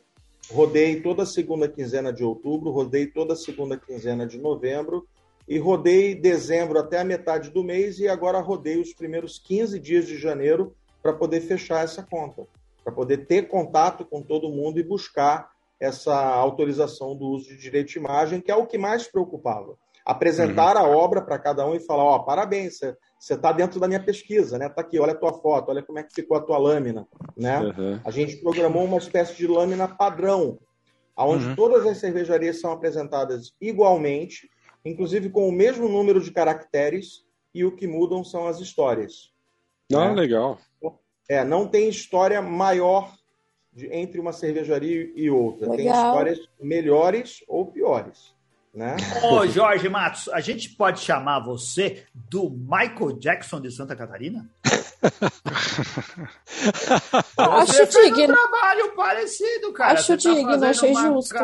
[0.52, 5.04] rodei toda a segunda quinzena de outubro, rodei toda a segunda quinzena de novembro,
[5.48, 10.06] e rodei dezembro até a metade do mês, e agora rodei os primeiros 15 dias
[10.06, 12.46] de janeiro para poder fechar essa conta
[12.86, 17.88] para poder ter contato com todo mundo e buscar essa autorização do uso de direito
[17.88, 19.76] de imagem, que é o que mais preocupava.
[20.04, 20.82] Apresentar uhum.
[20.82, 22.78] a obra para cada um e falar: ó, oh, parabéns,
[23.18, 24.68] você está dentro da minha pesquisa, né?
[24.68, 27.58] Está aqui, olha a tua foto, olha como é que ficou a tua lâmina, né?
[27.58, 28.00] Uhum.
[28.04, 30.56] A gente programou uma espécie de lâmina padrão,
[31.16, 31.56] onde uhum.
[31.56, 34.48] todas as cervejarias são apresentadas igualmente,
[34.84, 39.32] inclusive com o mesmo número de caracteres, e o que mudam são as histórias.
[39.92, 40.14] Ah, né?
[40.14, 40.60] legal.
[41.28, 43.12] É, não tem história maior
[43.72, 45.70] de, entre uma cervejaria e outra.
[45.70, 45.76] Legal.
[45.76, 48.34] Tem histórias melhores ou piores.
[48.76, 48.94] Né?
[49.24, 54.50] Ô, Jorge Matos, a gente pode chamar você do Michael Jackson de Santa Catarina?
[57.38, 58.24] acho digno.
[58.24, 59.94] um trabalho parecido, cara.
[59.94, 61.34] Acho Você tá digno, tá achei uma justo.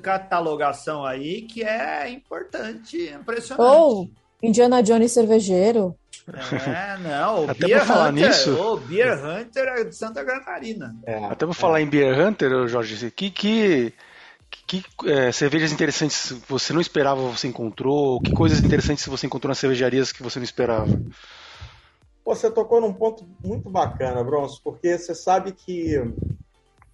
[0.00, 3.68] catalogação aí que é importante, impressionante.
[3.68, 4.08] Ou oh,
[4.42, 5.94] Indiana Jones cervejeiro.
[6.28, 8.60] É, não, o Até Beer falar Hunter, nisso.
[8.60, 10.94] O Beer Hunter é de Santa Catarina.
[11.04, 11.54] É, Até pra é.
[11.54, 13.92] falar em Beer Hunter, Jorge, que, que,
[14.66, 18.20] que é, cervejas interessantes você não esperava você encontrou?
[18.20, 20.86] Que coisas interessantes você encontrou nas cervejarias que você não esperava?
[22.24, 25.96] Você tocou num ponto muito bacana, Bronson, porque você sabe que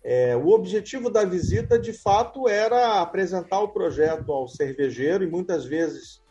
[0.09, 5.65] é, o objetivo da visita, de fato, era apresentar o projeto ao cervejeiro e muitas
[5.65, 6.23] vezes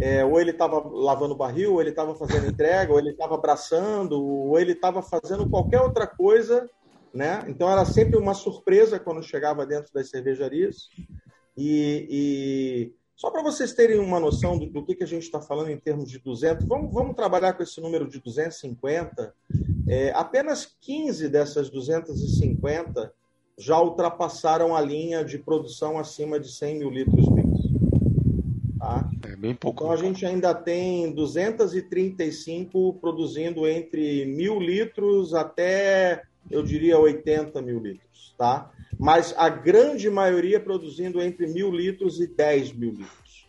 [0.00, 4.22] é, ou ele estava lavando barril, ou ele estava fazendo entrega, ou ele estava abraçando,
[4.22, 6.68] ou ele estava fazendo qualquer outra coisa,
[7.12, 7.44] né?
[7.48, 10.88] Então era sempre uma surpresa quando chegava dentro das cervejarias.
[11.56, 15.40] E, e só para vocês terem uma noção do, do que, que a gente está
[15.40, 19.34] falando em termos de 200, vamos, vamos trabalhar com esse número de 250.
[19.86, 23.12] É, apenas 15 dessas 250
[23.58, 27.71] já ultrapassaram a linha de produção acima de 100 mil litros mês.
[29.42, 29.82] É bem pouco.
[29.82, 37.80] Então a gente ainda tem 235 produzindo entre mil litros até, eu diria, 80 mil
[37.80, 38.34] litros.
[38.38, 38.70] Tá?
[38.98, 43.48] Mas a grande maioria produzindo entre mil litros e 10 mil litros.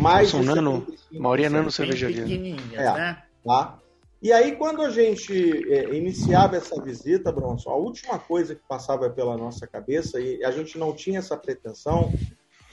[0.00, 2.56] Mais São nano, maioria nano cervejaria.
[2.72, 3.22] É, né?
[3.44, 3.78] Tá?
[4.22, 5.34] E aí, quando a gente
[5.68, 10.52] é, iniciava essa visita, Bronson, a última coisa que passava pela nossa cabeça, e a
[10.52, 12.12] gente não tinha essa pretensão,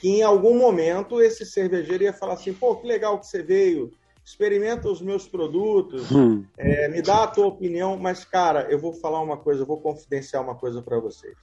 [0.00, 3.92] que em algum momento esse cervejeiro ia falar assim: pô, que legal que você veio,
[4.24, 6.44] experimenta os meus produtos, hum.
[6.56, 9.80] é, me dá a tua opinião, mas cara, eu vou falar uma coisa, eu vou
[9.80, 11.36] confidenciar uma coisa para vocês.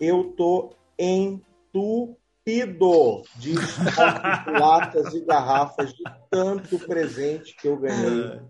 [0.00, 2.12] Eu tô entupido
[3.36, 3.54] de
[4.46, 8.40] latas e garrafas de tanto presente que eu ganhei,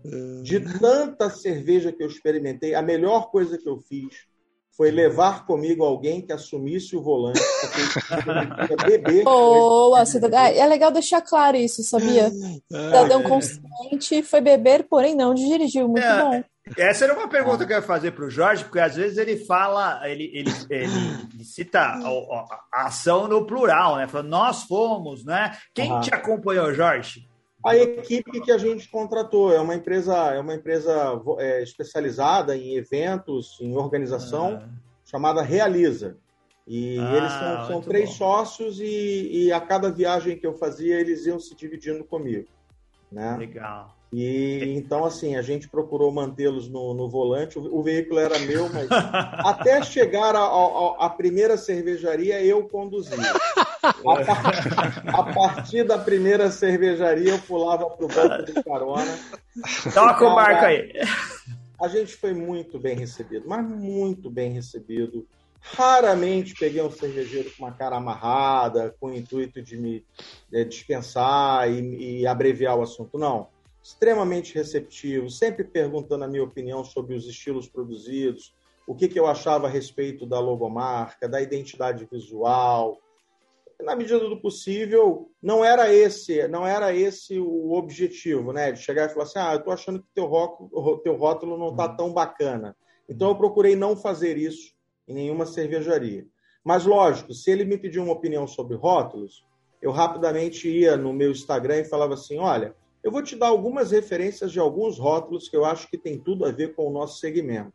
[0.43, 2.75] de tanta cerveja que eu experimentei.
[2.75, 4.30] A melhor coisa que eu fiz
[4.81, 7.39] foi levar comigo alguém que assumisse o volante,
[8.67, 9.21] porque beber.
[9.25, 10.03] Boa,
[10.55, 12.31] é legal deixar claro isso, sabia?
[12.31, 13.29] Cidadão é.
[13.29, 15.87] consciente foi beber, porém não dirigiu.
[15.87, 16.43] Muito é, bom.
[16.75, 19.37] Essa era uma pergunta que eu ia fazer para o Jorge, porque às vezes ele
[19.45, 21.99] fala, ele, ele, ele cita a,
[22.73, 24.07] a, ação no plural, né?
[24.07, 25.55] Falando, nós fomos, né?
[25.75, 26.01] Quem uhum.
[26.01, 27.29] te acompanhou, Jorge?
[27.63, 32.75] A equipe que a gente contratou é uma empresa, é uma empresa é, especializada em
[32.75, 34.69] eventos, em organização, ah.
[35.05, 36.17] chamada Realiza.
[36.67, 38.15] E ah, eles são, são três bom.
[38.15, 42.47] sócios e, e, a cada viagem que eu fazia eles iam se dividindo comigo,
[43.11, 43.35] né?
[43.37, 43.95] Legal.
[44.13, 47.57] E então, assim, a gente procurou mantê-los no, no, volante.
[47.57, 53.17] O, o, veículo era meu, mas até chegar à primeira cervejaria, eu conduzia.
[53.83, 59.19] A, partir da primeira cervejaria, eu pulava para o banco de carona.
[59.93, 60.93] Toca o barco aí.
[61.81, 65.27] A gente foi muito bem recebido, mas muito bem recebido.
[65.59, 70.05] Raramente peguei um cervejeiro com uma cara amarrada, com o intuito de me
[70.53, 73.17] é, dispensar e, e abreviar o assunto.
[73.17, 73.47] Não
[73.83, 78.53] extremamente receptivo, sempre perguntando a minha opinião sobre os estilos produzidos,
[78.85, 82.99] o que, que eu achava a respeito da logomarca, da identidade visual.
[83.83, 88.71] Na medida do possível, não era esse, não era esse o objetivo, né?
[88.71, 91.69] De chegar e falar assim, ah, eu tô achando que teu rótulo, teu rótulo não
[91.69, 92.75] está tão bacana.
[93.09, 94.73] Então eu procurei não fazer isso
[95.07, 96.25] em nenhuma cervejaria.
[96.63, 99.45] Mas lógico, se ele me pediu uma opinião sobre rótulos,
[99.81, 103.91] eu rapidamente ia no meu Instagram e falava assim, olha, eu vou te dar algumas
[103.91, 107.19] referências de alguns rótulos que eu acho que tem tudo a ver com o nosso
[107.19, 107.73] segmento.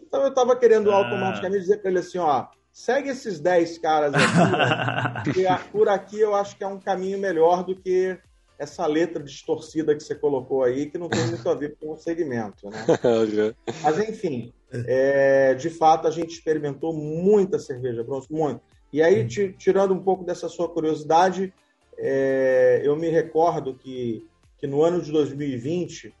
[0.00, 0.96] Então eu estava querendo ah.
[0.96, 5.60] automaticamente dizer para ele assim, ó, segue esses 10 caras aqui, né?
[5.72, 8.18] por aqui eu acho que é um caminho melhor do que
[8.58, 11.96] essa letra distorcida que você colocou aí, que não tem muito a ver com o
[11.96, 12.68] segmento.
[12.68, 12.84] Né?
[13.82, 18.60] Mas, enfim, é, de fato, a gente experimentou muita cerveja bronze, muito.
[18.92, 21.52] E aí, tirando um pouco dessa sua curiosidade,
[21.98, 24.24] é, eu me recordo que
[24.64, 26.14] que no ano de 2020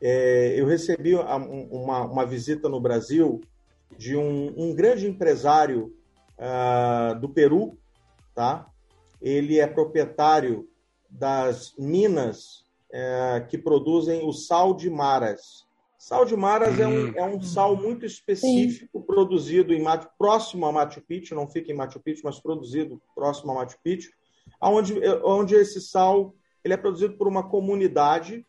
[0.00, 3.38] é, eu recebi uma, uma, visita no Brasil
[3.96, 5.94] de um, um grande empresário
[6.38, 7.78] uh, do Peru,
[8.34, 8.66] tá?
[9.20, 10.68] Ele é proprietário
[11.08, 15.66] das minas uh, que produzem o sal de Maras.
[15.98, 19.06] Sal de Maras é, um, é um sal muito específico Sim.
[19.06, 19.84] produzido em
[20.18, 24.10] próximo a Machu Picchu, não fica em Machu Picchu, mas produzido próximo a Machu Picchu,
[24.60, 26.34] onde, onde esse sal
[26.64, 28.44] ele é produzido por uma comunidade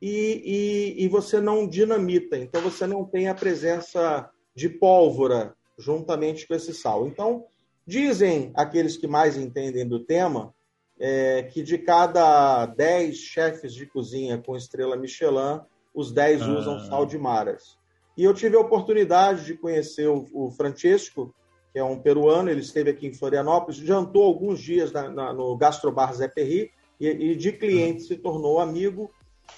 [0.00, 6.46] e, e, e você não dinamita, então você não tem a presença de pólvora juntamente
[6.46, 7.06] com esse sal.
[7.06, 7.44] Então,
[7.86, 10.54] dizem aqueles que mais entendem do tema
[10.98, 15.60] é, que de cada 10 chefes de cozinha com estrela Michelin,
[15.94, 16.58] os 10 ah.
[16.58, 17.76] usam sal de maras.
[18.16, 21.34] E eu tive a oportunidade de conhecer o, o Francesco,
[21.72, 25.56] que é um peruano, ele esteve aqui em Florianópolis, jantou alguns dias na, na, no
[25.56, 29.10] Gastrobar Zé Perri, e, e de cliente se tornou amigo.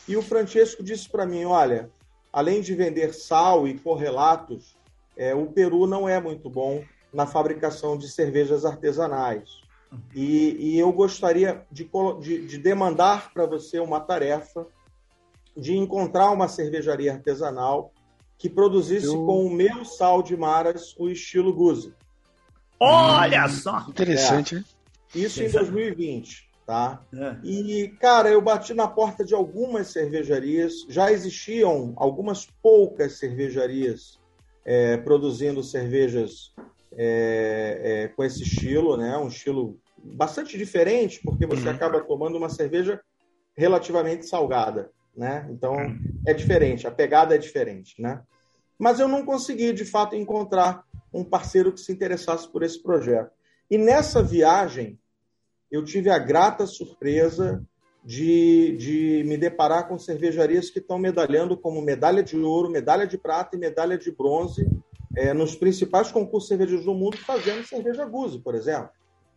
[0.08, 1.90] E o Francesco disse para mim: olha,
[2.32, 4.75] além de vender sal e correlatos,
[5.16, 9.60] é, o Peru não é muito bom na fabricação de cervejas artesanais.
[10.14, 11.88] E, e eu gostaria de,
[12.20, 14.66] de, de demandar para você uma tarefa
[15.56, 17.92] de encontrar uma cervejaria artesanal
[18.36, 19.24] que produzisse eu...
[19.24, 21.94] com o meu sal de maras o estilo Guzi.
[22.78, 23.86] Olha só!
[23.88, 25.18] Interessante, é.
[25.18, 27.02] Isso em 2020, tá?
[27.14, 27.36] É.
[27.42, 30.84] E, cara, eu bati na porta de algumas cervejarias.
[30.88, 34.20] Já existiam algumas poucas cervejarias
[34.66, 36.52] é, produzindo cervejas
[36.92, 39.16] é, é, com esse estilo, né?
[39.16, 41.74] Um estilo bastante diferente, porque você uhum.
[41.74, 43.00] acaba tomando uma cerveja
[43.56, 45.48] relativamente salgada, né?
[45.50, 45.76] Então
[46.26, 48.22] é diferente, a pegada é diferente, né?
[48.76, 53.30] Mas eu não consegui, de fato, encontrar um parceiro que se interessasse por esse projeto.
[53.70, 54.98] E nessa viagem,
[55.70, 57.64] eu tive a grata surpresa
[58.06, 63.18] de, de me deparar com cervejarias que estão medalhando como medalha de ouro, medalha de
[63.18, 64.64] prata e medalha de bronze
[65.16, 68.90] é, nos principais concursos cervejeiros do mundo, fazendo cerveja Guzi, por exemplo.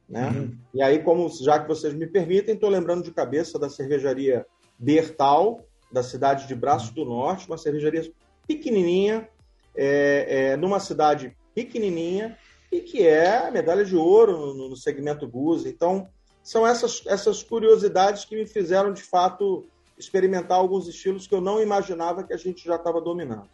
[0.07, 0.29] Né?
[0.29, 0.57] Uhum.
[0.71, 4.45] E aí, como já que vocês me permitem, estou lembrando de cabeça da cervejaria
[4.77, 5.61] Bertal,
[5.91, 8.07] da cidade de Braço do Norte, uma cervejaria
[8.47, 9.27] pequenininha,
[9.75, 12.37] é, é, numa cidade pequenininha
[12.71, 15.69] e que é medalha de ouro no, no segmento Guzi.
[15.69, 16.07] Então,
[16.43, 19.65] são essas, essas curiosidades que me fizeram, de fato,
[19.97, 23.49] experimentar alguns estilos que eu não imaginava que a gente já estava dominando.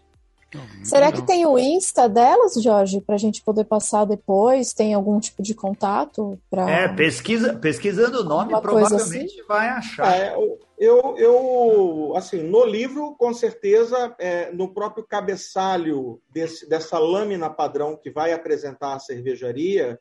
[0.83, 4.73] Será que tem o Insta delas, Jorge, para a gente poder passar depois?
[4.73, 6.39] Tem algum tipo de contato?
[6.49, 6.69] Pra...
[6.69, 9.47] É, pesquisa, pesquisando o nome, provavelmente assim?
[9.47, 10.15] vai achar.
[10.15, 10.35] É,
[10.77, 17.97] eu, eu, assim, no livro, com certeza, é, no próprio cabeçalho desse, dessa lâmina padrão
[18.01, 19.99] que vai apresentar a cervejaria,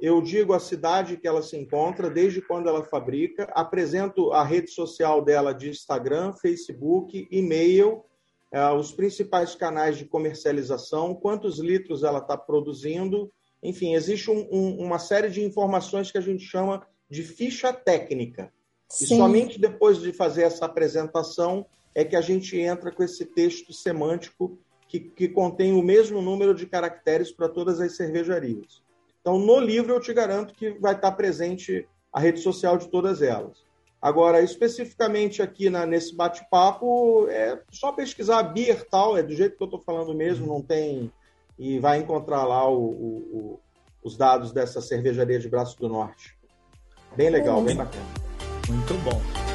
[0.00, 4.70] eu digo a cidade que ela se encontra, desde quando ela fabrica, apresento a rede
[4.70, 8.04] social dela de Instagram, Facebook, e-mail
[8.52, 13.30] é, os principais canais de comercialização, quantos litros ela está produzindo.
[13.62, 18.52] Enfim, existe um, um, uma série de informações que a gente chama de ficha técnica.
[18.88, 19.04] Sim.
[19.04, 23.72] E somente depois de fazer essa apresentação é que a gente entra com esse texto
[23.72, 28.82] semântico que, que contém o mesmo número de caracteres para todas as cervejarias.
[29.20, 33.22] Então, no livro, eu te garanto que vai estar presente a rede social de todas
[33.22, 33.62] elas.
[34.00, 39.62] Agora, especificamente aqui na, nesse bate-papo, é só pesquisar beer tal, é do jeito que
[39.62, 41.12] eu estou falando mesmo, não tem.
[41.58, 43.60] E vai encontrar lá o, o, o,
[44.02, 46.34] os dados dessa cervejaria de Braço do Norte.
[47.14, 48.06] Bem legal, bem bacana.
[48.68, 49.49] Muito bom.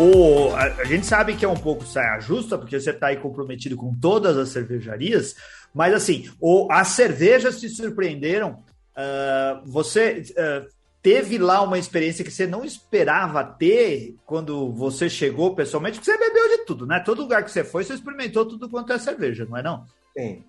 [0.00, 3.18] O, a, a, gente sabe que é um pouco saia justa, porque você está aí
[3.18, 5.36] comprometido com todas as cervejarias,
[5.74, 8.64] mas assim, o, as cervejas te surpreenderam.
[8.96, 10.66] Uh, você uh,
[11.02, 16.16] teve lá uma experiência que você não esperava ter quando você chegou pessoalmente, porque você
[16.16, 17.00] bebeu de tudo, né?
[17.00, 19.84] Todo lugar que você foi, você experimentou tudo quanto é cerveja, não é não?
[20.16, 20.42] Sim.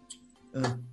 [0.55, 0.90] Uh.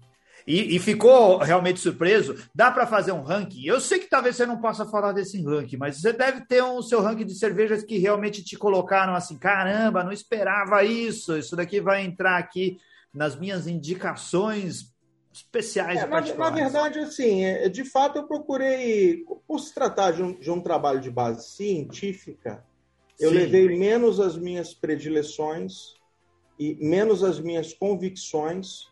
[0.48, 2.34] E, e, ficou realmente surpreso.
[2.54, 3.66] Dá para fazer um ranking?
[3.66, 6.80] Eu sei que talvez você não possa falar desse ranking, mas você deve ter um
[6.80, 11.36] seu ranking de cervejas que realmente te colocaram assim: caramba, não esperava isso.
[11.36, 12.78] Isso daqui vai entrar aqui
[13.12, 14.96] nas minhas indicações
[15.30, 20.22] especiais é, na, na, verdade, assim, é, de fato eu procurei, por se tratar de
[20.22, 22.64] um, de um trabalho de base científica,
[23.20, 23.36] eu Sim.
[23.36, 25.94] levei menos as minhas predileções
[26.58, 28.88] e menos as minhas convicções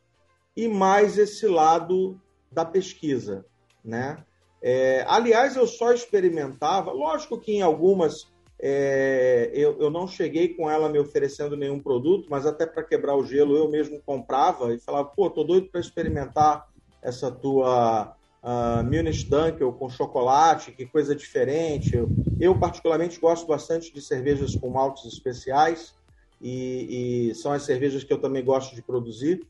[0.57, 3.45] e mais esse lado da pesquisa,
[3.85, 4.25] né?
[4.63, 8.27] É, aliás, eu só experimentava, lógico que em algumas
[8.59, 13.15] é, eu, eu não cheguei com ela me oferecendo nenhum produto, mas até para quebrar
[13.15, 16.67] o gelo eu mesmo comprava e falava, pô, tô doido para experimentar
[17.03, 21.95] essa tua uh, Munich Dunkel com chocolate, que coisa diferente.
[21.95, 22.09] Eu,
[22.41, 25.95] eu, particularmente gosto bastante de cervejas com maltes especiais
[26.41, 29.47] e, e são as cervejas que eu também gosto de produzir.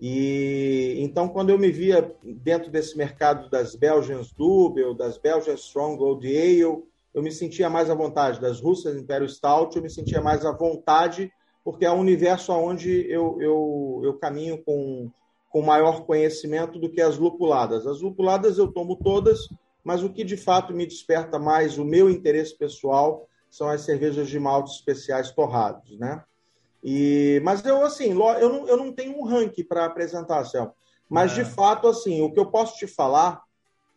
[0.00, 6.02] E então, quando eu me via dentro desse mercado das Belgians Double, das Belgians Strong
[6.02, 6.82] Old Ale,
[7.12, 8.40] eu me sentia mais à vontade.
[8.40, 11.30] Das russas Imperial Stout, eu me sentia mais à vontade,
[11.62, 15.10] porque é um universo onde eu, eu, eu caminho com,
[15.50, 17.86] com maior conhecimento do que as lupuladas.
[17.86, 19.48] As lupuladas eu tomo todas,
[19.84, 24.28] mas o que de fato me desperta mais o meu interesse pessoal são as cervejas
[24.28, 26.24] de malte especiais torrados, né?
[26.82, 30.74] E, mas eu, assim, eu não, eu não tenho um ranking para apresentar, Céu.
[31.08, 31.42] Mas, é.
[31.42, 33.42] de fato, assim, o que eu posso te falar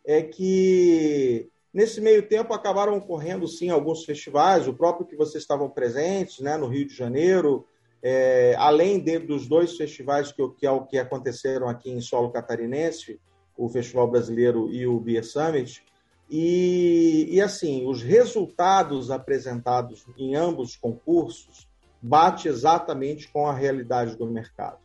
[0.04, 5.68] é que Nesse meio tempo, acabaram ocorrendo, sim, alguns festivais, o próprio que vocês estavam
[5.68, 7.66] presentes, né, no Rio de Janeiro,
[8.00, 13.20] é, além de, dos dois festivais que, que, é que aconteceram aqui em solo catarinense,
[13.56, 15.82] o Festival Brasileiro e o Beer Summit.
[16.30, 21.66] E, e assim, os resultados apresentados em ambos os concursos
[22.04, 24.76] bate exatamente com a realidade do mercado.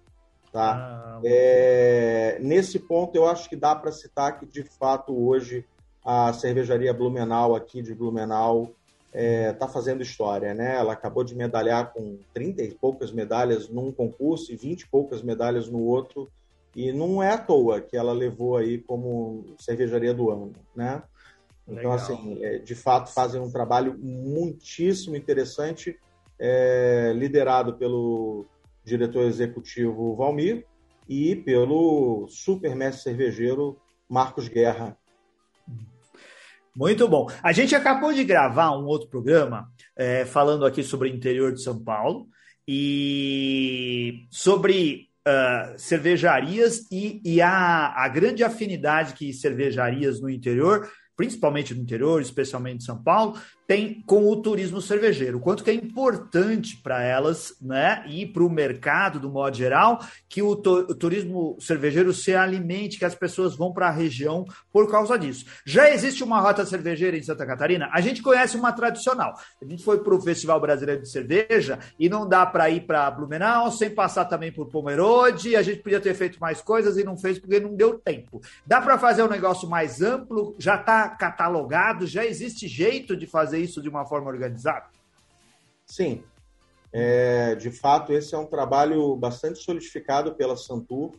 [0.53, 0.71] Tá?
[0.73, 5.65] Ah, é, nesse ponto, eu acho que dá para citar que, de fato, hoje
[6.03, 8.73] a cervejaria Blumenau aqui de Blumenau
[9.07, 10.77] está é, tá fazendo história, né?
[10.77, 15.21] Ela acabou de medalhar com 30 e poucas medalhas num concurso e 20 e poucas
[15.21, 16.31] medalhas no outro,
[16.73, 21.03] e não é à toa que ela levou aí como cervejaria do ano, né?
[21.67, 21.93] Então, Legal.
[21.93, 25.99] assim, é, de fato, fazem um trabalho muitíssimo interessante,
[26.39, 28.45] é, liderado pelo
[28.83, 30.65] diretor executivo Valmir
[31.07, 33.77] e pelo supermestre cervejeiro
[34.07, 34.97] Marcos Guerra,
[36.75, 37.27] muito bom.
[37.43, 41.61] A gente acabou de gravar um outro programa é, falando aqui sobre o interior de
[41.61, 42.27] São Paulo
[42.65, 51.75] e sobre uh, cervejarias e, e a, a grande afinidade que cervejarias no interior principalmente
[51.75, 53.37] no interior, especialmente em São Paulo,
[53.69, 55.39] tem com o turismo cervejeiro.
[55.39, 60.41] Quanto que é importante para elas, né, e para o mercado, do modo geral, que
[60.41, 64.43] o, o, turismo cervejeiro se alimente, que as pessoas vão para a região
[64.73, 65.45] por causa disso.
[65.63, 67.87] Já existe uma rota cervejeira em Santa Catarina?
[67.93, 69.35] A gente conhece uma tradicional.
[69.61, 73.11] A gente foi para o Festival Brasileiro de Cerveja e não dá para ir para
[73.11, 75.55] Blumenau sem passar também por Pomerode.
[75.55, 78.41] A gente podia ter feito mais coisas e não fez porque não deu tempo.
[78.65, 80.55] Dá para fazer um negócio mais amplo?
[80.57, 82.07] Já está catalogado?
[82.07, 84.89] Já existe jeito de fazer fazer isso de uma forma organizada?
[85.85, 86.23] Sim.
[86.91, 91.11] É, de fato, esse é um trabalho bastante solidificado pela Santur.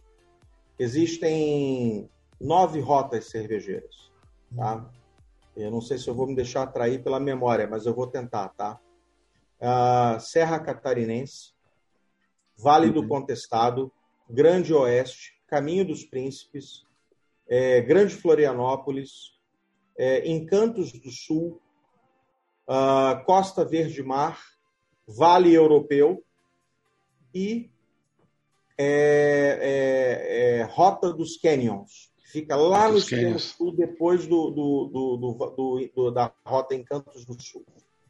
[0.78, 2.08] Existem
[2.40, 4.10] nove rotas cervejeiras.
[4.56, 4.90] Tá?
[5.56, 8.48] Eu não sei se eu vou me deixar atrair pela memória, mas eu vou tentar.
[8.50, 8.80] Tá?
[9.60, 11.52] Uh, Serra Catarinense,
[12.56, 12.92] Vale uhum.
[12.92, 13.92] do Contestado,
[14.28, 16.84] Grande Oeste, Caminho dos Príncipes,
[17.48, 19.38] é, Grande Florianópolis,
[19.96, 21.60] é, Encantos do Sul,
[22.70, 24.40] uh, Costa Verde Mar,
[25.06, 26.22] Vale Europeu
[27.34, 27.68] e
[28.78, 35.90] é, é, é, Rota dos Canyons, que fica lá no extremo sul, depois do, do,
[35.94, 37.64] do, da Rota Encantos do Sul.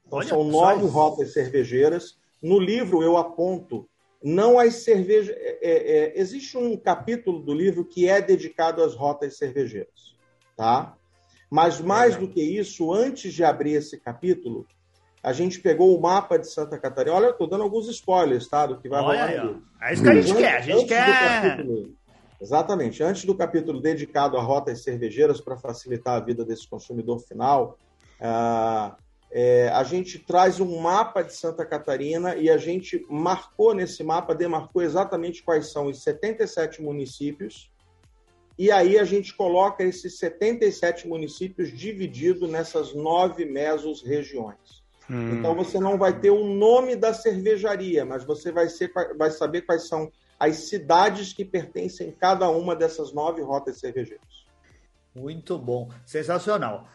[0.07, 2.19] Então, Olha, são nove rotas cervejeiras.
[2.41, 3.89] No livro, eu aponto
[4.23, 5.35] não as cervejas.
[5.37, 10.17] É, é, é, existe um capítulo do livro que é dedicado às rotas cervejeiras.
[10.57, 10.97] Tá?
[11.51, 14.67] Mas mais do que isso, antes de abrir esse capítulo,
[15.23, 17.17] a gente pegou o mapa de Santa Catarina.
[17.17, 18.67] Olha, eu estou dando alguns spoilers, tá?
[18.67, 19.61] Do que vai Olha rolar.
[19.81, 20.57] Aí, é isso que a gente quer.
[20.57, 21.43] A gente quer.
[21.43, 21.95] Capítulo,
[22.41, 23.03] exatamente.
[23.03, 27.77] Antes do capítulo dedicado a rotas cervejeiras para facilitar a vida desse consumidor final,
[28.21, 28.95] uh,
[29.33, 34.35] é, a gente traz um mapa de Santa Catarina e a gente marcou nesse mapa,
[34.35, 37.71] demarcou exatamente quais são os 77 municípios
[38.61, 44.85] e aí a gente coloca esses 77 municípios divididos nessas nove mesos regiões.
[45.09, 45.39] Hum.
[45.39, 49.63] Então você não vai ter o nome da cervejaria, mas você vai, ser, vai saber
[49.63, 54.45] quais são as cidades que pertencem a cada uma dessas nove rotas cervejeiras.
[55.15, 56.87] Muito bom, sensacional.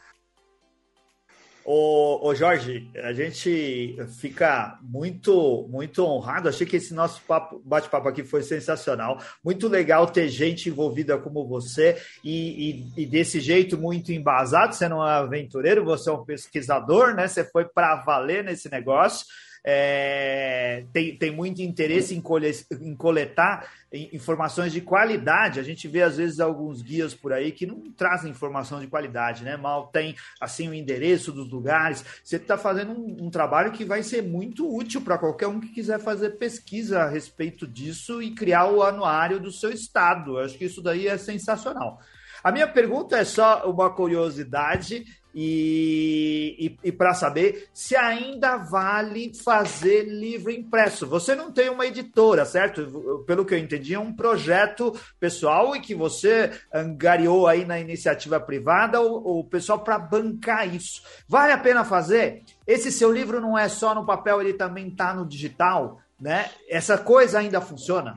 [1.68, 6.48] Ô, ô, Jorge, a gente fica muito muito honrado.
[6.48, 7.20] Achei que esse nosso
[7.64, 9.20] bate-papo aqui foi sensacional.
[9.44, 14.76] Muito legal ter gente envolvida como você e, e, e, desse jeito muito embasado.
[14.76, 17.28] Você não é aventureiro, você é um pesquisador, né?
[17.28, 19.26] Você foi para valer nesse negócio
[19.68, 23.68] é, tem, tem muito interesse em, colhe, em coletar
[24.14, 25.60] informações de qualidade.
[25.60, 29.44] A gente vê, às vezes, alguns guias por aí que não trazem informação de qualidade,
[29.44, 29.58] né?
[29.58, 32.06] Mal tem, assim, o endereço dos lugares.
[32.24, 35.70] Você está fazendo um, um, trabalho que vai ser muito útil para qualquer um que
[35.70, 40.38] quiser fazer pesquisa a respeito disso e criar o anuário do seu estado.
[40.38, 42.00] Eu acho que isso daí é sensacional.
[42.44, 45.06] A minha pergunta é só uma curiosidade
[45.36, 51.06] e, e, e para saber se ainda vale fazer livro impresso.
[51.08, 53.24] Você não tem uma editora, certo?
[53.28, 58.40] Pelo que eu entendi, é um projeto pessoal e que você angariou aí na iniciativa
[58.40, 61.04] privada o, o pessoal para bancar isso.
[61.28, 62.44] Vale a pena fazer?
[62.66, 66.50] Esse seu livro não é só no papel, ele também está no digital, né?
[66.70, 68.16] Essa coisa ainda funciona?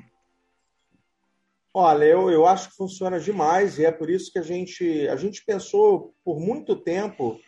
[1.80, 5.14] Olha, eu, eu acho que funciona demais e é por isso que a gente, a
[5.14, 7.38] gente pensou por muito tempo,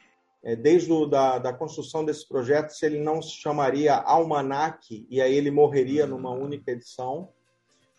[0.40, 5.20] é, desde o, da, da construção desse projeto, se ele não se chamaria Almanac e
[5.20, 7.30] aí ele morreria numa única edição.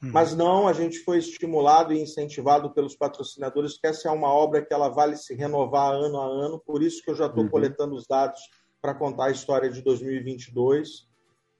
[0.01, 0.11] Uhum.
[0.13, 4.65] Mas não, a gente foi estimulado e incentivado pelos patrocinadores, que essa é uma obra
[4.65, 7.49] que ela vale se renovar ano a ano, por isso que eu já estou uhum.
[7.49, 8.39] coletando os dados
[8.81, 11.10] para contar a história de 2022.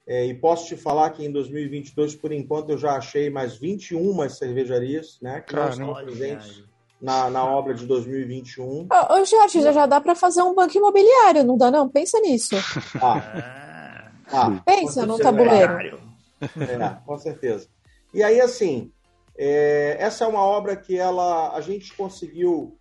[0.07, 4.29] É, e posso te falar que em 2022, por enquanto, eu já achei mais 21
[4.29, 5.75] cervejarias né, que Caramba.
[5.77, 6.63] não estão presentes
[7.01, 8.63] na, na obra de 2021.
[8.91, 11.87] Ô, ô Jorge, já, já dá para fazer um banco imobiliário, não dá não?
[11.89, 12.55] Pensa nisso.
[13.01, 14.11] Ah.
[14.31, 15.99] ah Pensa no tabuleiro.
[16.41, 17.67] É, com certeza.
[18.13, 18.91] E aí, assim,
[19.37, 22.77] é, essa é uma obra que ela, a gente conseguiu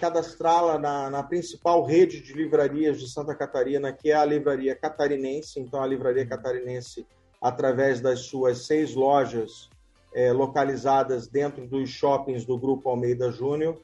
[0.00, 5.60] cadastrá-la na, na, principal rede de livrarias de Santa Catarina, que é a Livraria Catarinense.
[5.60, 7.06] Então, a Livraria Catarinense,
[7.40, 9.68] através das suas seis lojas
[10.14, 13.78] é, localizadas dentro dos shoppings do Grupo Almeida Júnior,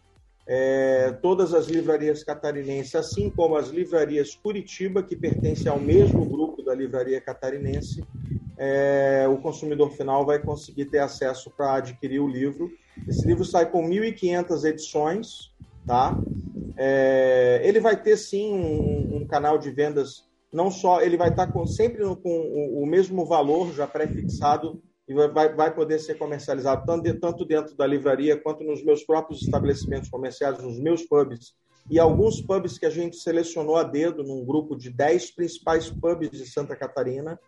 [0.46, 6.62] é, todas as livrarias catarinenses, assim como as livrarias Curitiba, que pertencem ao mesmo grupo
[6.62, 8.04] da Livraria Catarinense,
[8.58, 12.70] é, o consumidor final vai conseguir ter acesso para adquirir o livro.
[13.08, 15.52] Esse livro sai com 1.500 edições,
[15.86, 16.16] tá?
[16.76, 21.52] É, ele vai ter sim um, um, canal de vendas, não só ele vai estar
[21.52, 26.86] com, sempre com o, o mesmo valor já pré-fixado e vai, vai poder ser comercializado
[26.86, 31.54] tanto, de, tanto dentro da livraria quanto nos meus próprios estabelecimentos comerciais, nos meus pubs
[31.90, 36.30] e alguns pubs que a gente selecionou a dedo num grupo de 10 principais pubs
[36.30, 37.38] de Santa Catarina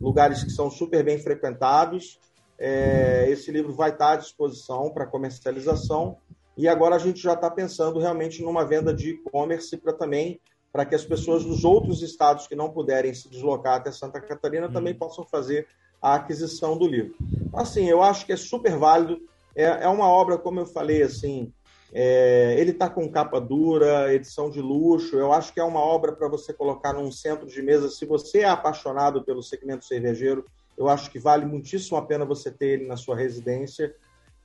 [0.00, 2.18] lugares que são super bem frequentados.
[2.58, 6.16] É, esse livro vai estar à disposição para comercialização
[6.56, 10.40] e agora a gente já está pensando realmente numa venda de e-commerce para também
[10.74, 14.68] para que as pessoas dos outros estados que não puderem se deslocar até Santa Catarina
[14.68, 14.98] também uhum.
[14.98, 15.68] possam fazer
[16.02, 17.14] a aquisição do livro.
[17.52, 19.20] Assim, eu acho que é super válido.
[19.54, 21.52] É, é uma obra, como eu falei, assim,
[21.92, 25.16] é, ele está com capa dura, edição de luxo.
[25.16, 27.88] Eu acho que é uma obra para você colocar num centro de mesa.
[27.88, 30.44] Se você é apaixonado pelo segmento cervejeiro,
[30.76, 33.94] eu acho que vale muitíssimo a pena você ter ele na sua residência.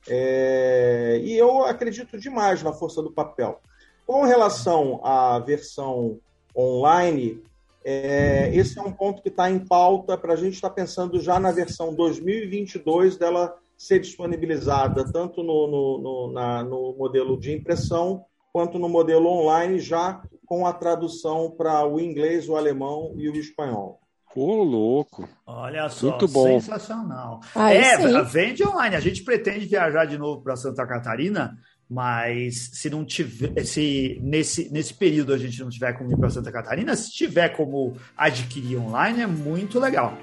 [0.08, 3.60] É, e eu acredito demais na força do papel.
[4.06, 6.18] Com relação à versão
[6.56, 7.42] online,
[7.84, 11.20] é, esse é um ponto que está em pauta para a gente estar tá pensando
[11.20, 17.52] já na versão 2022 dela ser disponibilizada tanto no, no, no, na, no modelo de
[17.52, 23.28] impressão quanto no modelo online, já com a tradução para o inglês, o alemão e
[23.28, 23.99] o espanhol.
[24.34, 25.28] Ô, louco.
[25.44, 26.60] Olha só, Muito bom.
[26.60, 27.40] sensacional.
[27.54, 28.22] Ah, é, sim.
[28.24, 28.94] vende online.
[28.96, 31.58] A gente pretende viajar de novo para Santa Catarina,
[31.88, 36.30] mas se não tiver, se nesse, nesse período a gente não tiver como ir para
[36.30, 40.16] Santa Catarina, se tiver como adquirir online, é muito legal.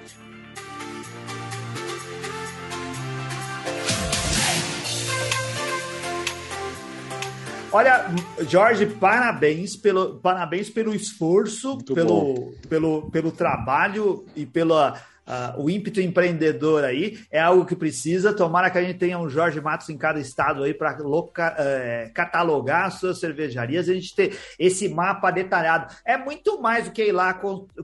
[7.78, 8.06] Olha,
[8.50, 16.00] Jorge, parabéns pelo, parabéns pelo esforço, pelo, pelo, pelo trabalho e pela Uh, o ímpeto
[16.00, 18.34] empreendedor aí é algo que precisa.
[18.34, 22.86] Tomara que a gente tenha um Jorge Matos em cada estado aí para uh, catalogar
[22.86, 25.94] as suas cervejarias, a gente ter esse mapa detalhado.
[26.06, 27.34] É muito mais do que ir lá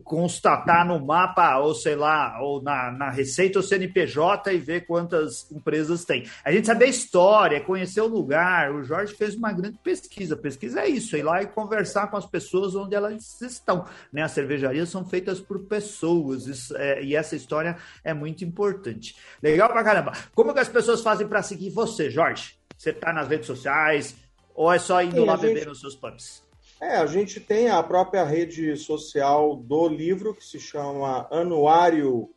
[0.04, 5.52] constatar no mapa, ou sei lá, ou na, na Receita ou CNPJ e ver quantas
[5.52, 6.26] empresas tem.
[6.46, 8.72] A gente saber a história, conhecer o lugar.
[8.74, 10.38] O Jorge fez uma grande pesquisa.
[10.38, 13.86] Pesquisa é isso, ir lá e conversar com as pessoas onde elas estão.
[14.12, 14.22] Né?
[14.22, 19.16] As cervejarias são feitas por pessoas, isso, é, e essa essa história é muito importante.
[19.42, 20.14] Legal pra caramba.
[20.34, 22.56] Como que as pessoas fazem para seguir você, Jorge?
[22.78, 24.16] Você tá nas redes sociais
[24.54, 26.44] ou é só indo Sim, lá beber nos seus pubs?
[26.80, 32.30] É, a gente tem a própria rede social do livro que se chama Anuário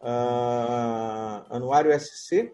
[0.00, 2.52] uh, Anuário SC.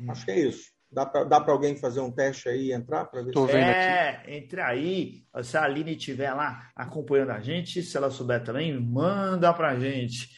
[0.00, 0.10] Hum.
[0.10, 0.70] Acho que é isso.
[0.92, 3.52] Dá para alguém fazer um teste aí e entrar para ver Tô se...
[3.52, 4.32] É, aqui.
[4.32, 5.22] entre aí.
[5.44, 9.78] Se a Aline estiver lá acompanhando a gente, se ela souber também, manda para a
[9.78, 10.30] gente.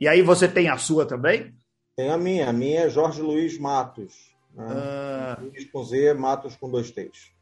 [0.00, 1.54] E aí você tem a sua também?
[1.96, 2.48] Tem a minha.
[2.48, 4.34] A minha é Jorge Luiz Matos.
[4.54, 4.66] Né?
[4.68, 5.38] Ah.
[5.40, 7.33] Luiz com Z, Matos com dois T's.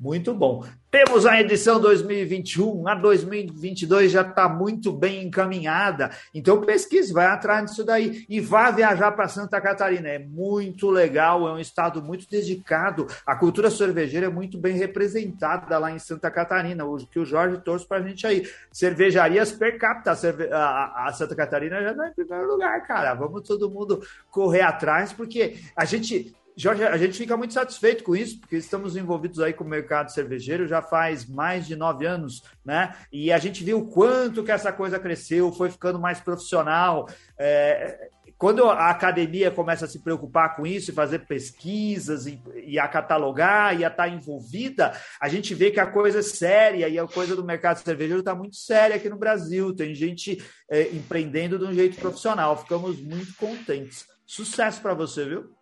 [0.00, 0.64] Muito bom.
[0.90, 6.10] Temos a edição 2021, a 2022 já está muito bem encaminhada.
[6.34, 10.08] Então pesquise, vai atrás disso daí e vá viajar para Santa Catarina.
[10.08, 13.06] É muito legal, é um estado muito dedicado.
[13.26, 17.58] A cultura cervejeira é muito bem representada lá em Santa Catarina, o que o Jorge
[17.58, 18.48] trouxe para a gente aí.
[18.72, 23.12] Cervejarias per capita, a Santa Catarina já está em primeiro lugar, cara.
[23.12, 28.14] Vamos todo mundo correr atrás, porque a gente Jorge, a gente fica muito satisfeito com
[28.14, 32.42] isso, porque estamos envolvidos aí com o mercado cervejeiro já faz mais de nove anos,
[32.62, 32.94] né?
[33.10, 37.08] E a gente viu o quanto que essa coisa cresceu, foi ficando mais profissional.
[37.38, 42.78] É, quando a academia começa a se preocupar com isso e fazer pesquisas e, e,
[42.78, 46.90] a catalogar e a estar tá envolvida, a gente vê que a coisa é séria
[46.90, 49.74] e a coisa do mercado cervejeiro está muito séria aqui no Brasil.
[49.74, 52.54] Tem gente é, empreendendo de um jeito profissional.
[52.58, 54.04] Ficamos muito contentes.
[54.26, 55.58] Sucesso para você, viu?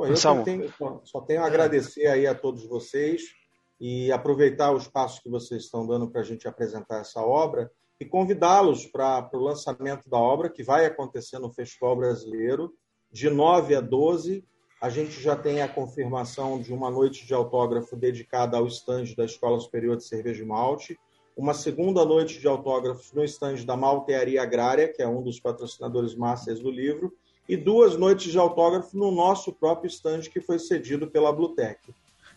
[0.00, 0.72] Pô, eu só tenho,
[1.04, 3.20] só tenho a agradecer aí a todos vocês
[3.78, 7.70] e aproveitar o espaço que vocês estão dando para a gente apresentar essa obra
[8.00, 12.72] e convidá-los para o lançamento da obra, que vai acontecer no Festival Brasileiro,
[13.12, 14.42] de 9 a 12.
[14.80, 19.26] A gente já tem a confirmação de uma noite de autógrafo dedicada ao estande da
[19.26, 20.98] Escola Superior de Cerveja e Malte,
[21.36, 26.14] uma segunda noite de autógrafos no estande da Maltearia Agrária, que é um dos patrocinadores
[26.14, 27.12] másteres do livro,
[27.50, 31.80] e duas noites de autógrafo no nosso próprio estande, que foi cedido pela Blutec.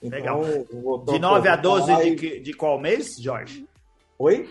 [0.01, 1.05] Então, Legal.
[1.05, 3.67] De 9 a 12 de, de qual mês, Jorge?
[4.17, 4.49] Oi?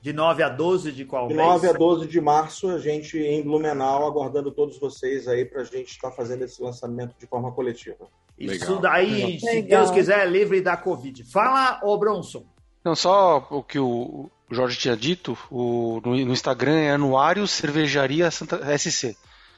[0.00, 1.46] De 9 a 12 de qual de mês?
[1.46, 5.62] De 9 a 12 de março, a gente em Blumenau, aguardando todos vocês aí para
[5.62, 8.06] a gente estar tá fazendo esse lançamento de forma coletiva.
[8.38, 8.80] Isso Legal.
[8.80, 11.24] daí, se Deus quiser, é livre da Covid.
[11.24, 12.44] Fala, ô Bronson.
[12.84, 18.30] Não, só o que o Jorge tinha dito, o, no, no Instagram é Anuário Cervejaria
[18.30, 19.16] Santa SC.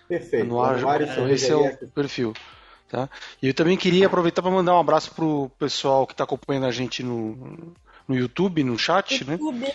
[0.09, 0.45] Perfeito.
[0.45, 1.35] Anuário, Anuário Cervejaria.
[1.35, 2.35] Esse é o perfil.
[2.89, 3.11] Tá?
[3.43, 6.71] E eu também queria aproveitar para mandar um abraço pro pessoal que está acompanhando a
[6.71, 7.75] gente no,
[8.07, 9.33] no YouTube, no chat, né?
[9.33, 9.59] YouTube.
[9.59, 9.73] né?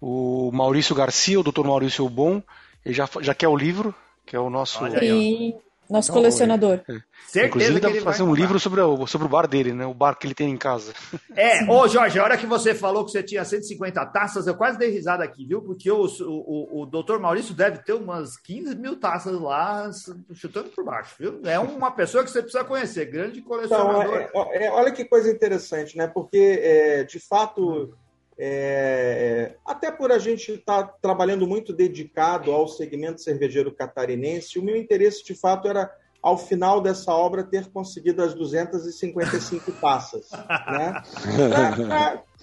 [0.00, 1.64] O Maurício Garcia, o Dr.
[1.64, 2.42] Maurício Bom,
[2.84, 3.94] ele já, já quer o livro,
[4.26, 4.78] que é o nosso.
[4.98, 5.54] Sim,
[5.92, 6.80] nosso então, colecionador.
[6.88, 7.00] É,
[7.32, 9.86] Certeza Inclusive, dá pra fazer um livro sobre o, sobre o bar dele, né?
[9.86, 10.92] O bar que ele tem em casa.
[11.34, 14.78] É, ô Jorge, a hora que você falou que você tinha 150 taças, eu quase
[14.78, 15.62] dei risada aqui, viu?
[15.62, 19.90] Porque o, o, o doutor Maurício deve ter umas 15 mil taças lá,
[20.34, 21.40] chutando por baixo, viu?
[21.44, 24.26] É uma pessoa que você precisa conhecer, grande colecionador.
[24.28, 26.06] Então, é, é, olha que coisa interessante, né?
[26.06, 27.94] Porque, é, de fato
[28.38, 34.62] é, até por a gente estar tá trabalhando muito dedicado ao segmento cervejeiro catarinense, o
[34.62, 35.90] meu interesse de fato era,
[36.22, 40.30] ao final dessa obra, ter conseguido as 255 taças.
[40.30, 41.02] Né?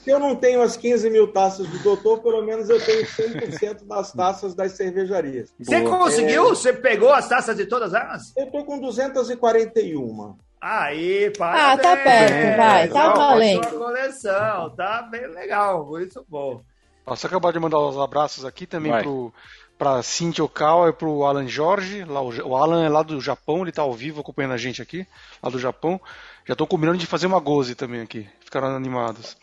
[0.03, 3.85] Se eu não tenho as 15 mil taças do doutor, pelo menos eu tenho 100%
[3.85, 5.53] das taças das cervejarias.
[5.59, 6.45] Você conseguiu?
[6.45, 6.49] É...
[6.49, 8.33] Você pegou as taças de todas elas?
[8.37, 10.37] Eu estou com 241.
[10.61, 11.63] Aí, parabéns.
[11.63, 13.67] Ah, tá perto, vai, tá valendo.
[13.69, 16.61] coleção, tá bem legal, muito bom.
[17.05, 19.01] Você acabou de mandar os abraços aqui também vai.
[19.01, 19.33] pro
[19.79, 22.03] para Cintia Okawa e pro Alan Jorge.
[22.03, 25.07] Lá, o Alan é lá do Japão, ele tá ao vivo acompanhando a gente aqui,
[25.41, 25.99] lá do Japão.
[26.45, 28.27] Já tô combinando de fazer uma goze também aqui.
[28.41, 29.37] Ficaram animados.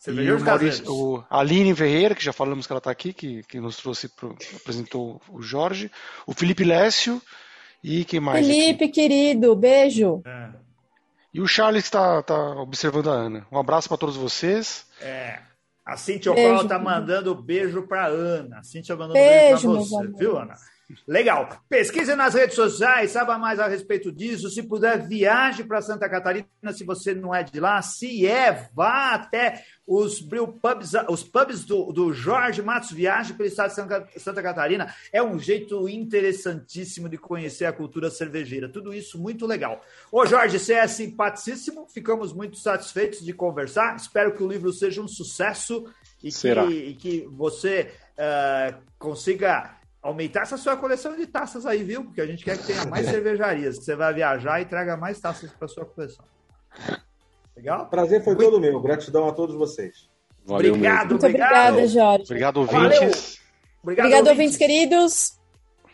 [0.00, 3.42] Você e o Maurício, o Aline Ferreira, que já falamos que ela está aqui, que,
[3.44, 5.90] que nos trouxe, pro, apresentou o Jorge.
[6.26, 7.22] O Felipe Lécio,
[7.82, 8.46] e quem mais?
[8.46, 8.92] Felipe, aqui?
[8.92, 10.22] querido, beijo.
[10.24, 10.50] É.
[11.32, 13.46] E o Charles está tá observando a Ana.
[13.50, 14.86] Um abraço para todos vocês.
[15.00, 15.38] É.
[15.86, 18.58] A Cintia Ocol tá mandando beijo para Ana.
[18.58, 20.54] A Cintia mandando beijo, beijo para você, viu, Ana?
[21.06, 21.62] Legal.
[21.68, 24.50] Pesquise nas redes sociais, saiba mais a respeito disso.
[24.50, 27.80] Se puder, viaje para Santa Catarina, se você não é de lá.
[27.82, 33.70] Se é, vá até os pubs, os pubs do, do Jorge Matos Viagem pelo estado
[33.70, 34.94] de Santa Catarina.
[35.12, 38.68] É um jeito interessantíssimo de conhecer a cultura cervejeira.
[38.68, 39.84] Tudo isso muito legal.
[40.12, 41.88] Ô, Jorge, você é simpaticíssimo.
[41.88, 43.96] Ficamos muito satisfeitos de conversar.
[43.96, 45.84] Espero que o livro seja um sucesso
[46.22, 52.04] e, que, e que, você uh, consiga aumentar essa sua coleção de taças aí, viu?
[52.04, 55.20] Porque a gente quer que tenha mais cervejarias, que você vai viajar e traga mais
[55.20, 56.24] taças para sua coleção.
[57.56, 57.86] Legal?
[57.88, 58.50] Prazer foi Muito...
[58.50, 58.80] todo meu.
[58.80, 60.08] Gratidão a todos vocês.
[60.44, 61.52] Valeu obrigado, Muito obrigado.
[61.52, 62.24] obrigada, Jorge.
[62.24, 62.80] Obrigado, ouvintes.
[62.80, 63.12] Valeu.
[63.82, 64.30] Obrigado, obrigado ouvintes.
[64.30, 65.40] ouvintes queridos.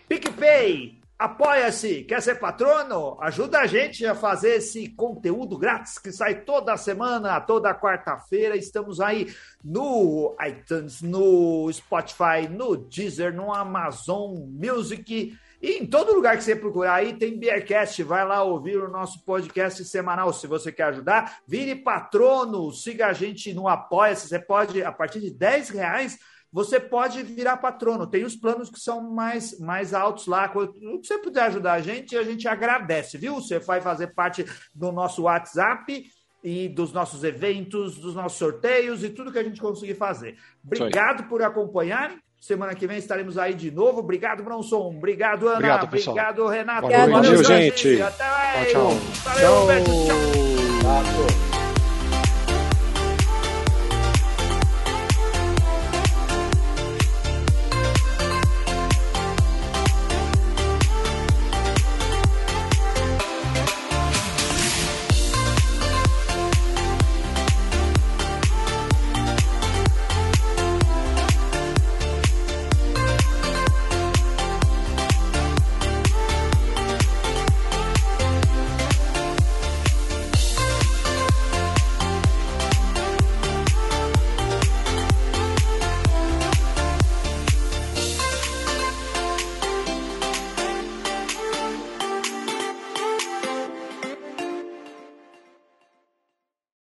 [0.09, 3.17] PicPay, Apoia-se, quer ser patrono?
[3.23, 8.55] Ajuda a gente a fazer esse conteúdo grátis que sai toda semana, toda quarta-feira.
[8.55, 15.35] Estamos aí no iTunes, no Spotify, no Deezer, no Amazon Music.
[15.63, 18.03] E em todo lugar que você procurar aí tem Beercast.
[18.03, 20.35] Vai lá ouvir o nosso podcast semanal.
[20.35, 24.29] Se você quer ajudar, vire patrono, siga a gente no Apoia-se.
[24.29, 26.19] Você pode, a partir de 10 reais
[26.57, 28.07] você pode virar patrono.
[28.07, 30.51] Tem os planos que são mais, mais altos lá.
[30.51, 33.35] Se você puder ajudar a gente, a gente agradece, viu?
[33.35, 34.43] Você vai fazer parte
[34.75, 36.07] do nosso WhatsApp
[36.43, 40.39] e dos nossos eventos, dos nossos sorteios e tudo que a gente conseguir fazer.
[40.65, 42.17] Obrigado por acompanharem.
[42.41, 43.99] Semana que vem estaremos aí de novo.
[43.99, 44.79] Obrigado, Bronson.
[44.97, 45.57] Obrigado, Ana.
[45.57, 46.89] Obrigado, Obrigado Renato.
[46.89, 48.01] Valeu, Valeu gente.
[48.01, 48.73] Até mais.
[48.73, 49.25] Tchau, tchau.
[49.25, 49.67] Valeu, tchau.
[49.67, 49.91] Beto,
[51.27, 51.46] tchau.